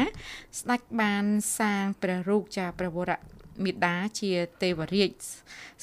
[0.58, 1.24] ស្ដេចបាន
[1.58, 3.12] សាងព្រះរូបចាស់ព្រះវរ
[3.64, 4.32] មេដាជា
[4.62, 5.12] ទេវរាជ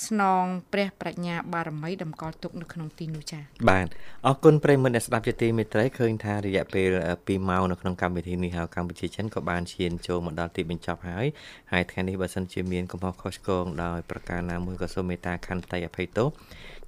[0.07, 3.87] ស្នងព្រះប្រាជ្ញាបារមីតម្កល់ទុកនៅក្នុងទីនោះចា៎បាទ
[4.27, 11.25] អរគុណប្រិយមិត្តអ្នកស្ដាប់ជាទីមេត្រីឃើញថារយៈពេល2ម៉ោងនៅក្នុងកម្មវិធីនេះហើយកម្ពុជាចិនក៏បានឈានចូលមកដល់ទីបញ្ចប់ហើយ
[11.71, 16.29] ហើយថ្ងៃនេះបើសិនជាមានកំហុសខុសឆ្គងដោយប្រការណាមួយក៏សូមមេត្តាខន្តីអភ័យទោស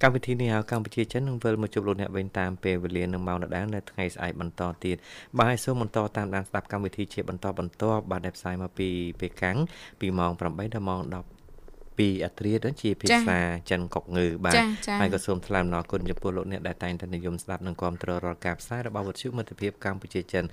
[0.02, 4.96] កម្មវិធីនេះហើយកម្ពុជាចិននឹងវិលមកជួបលោកអ្នកវិញតាមពេលវេលានឹងម៉ោងដដែលនៅថ្ងៃស្អែកបន្តទៀត
[5.38, 8.88] បាទហើយសូមបន្តតាមដានស្ដាប់កម្មវិធីជាបន្តបន្ទាប់បាទដែលផ្សាយមកពី
[9.20, 9.56] ពេលកាំង
[10.00, 13.38] ពីម៉ោង8ដល់ម៉ោង10ពីអត្រាទៅជាភាសា
[13.70, 14.54] ចិនកុកងើបាទ
[15.00, 20.44] ហើយក៏សូមថ្លែងអំណរគុណចំពោះលោកអ្នកដែលតែងតែនិយមស្ដាប់និងគាំទ្ររាល់ការផ្សាយរបស់វិទ្យុមិត្តភាពកម្ពុជាចិន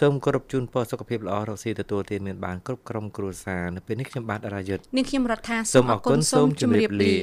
[0.00, 7.14] សូមគោរពជូនពរសុខភាពល្អរកស៊ីទទួលទានមានបានគ្រប់ក្រុមគ្រួសារនៅពេលនេះខ្ញុំបាទរាយុទ្ធនាងខ្ញុំរដ្ឋាសូមអរគុណសូមជម្រាបលា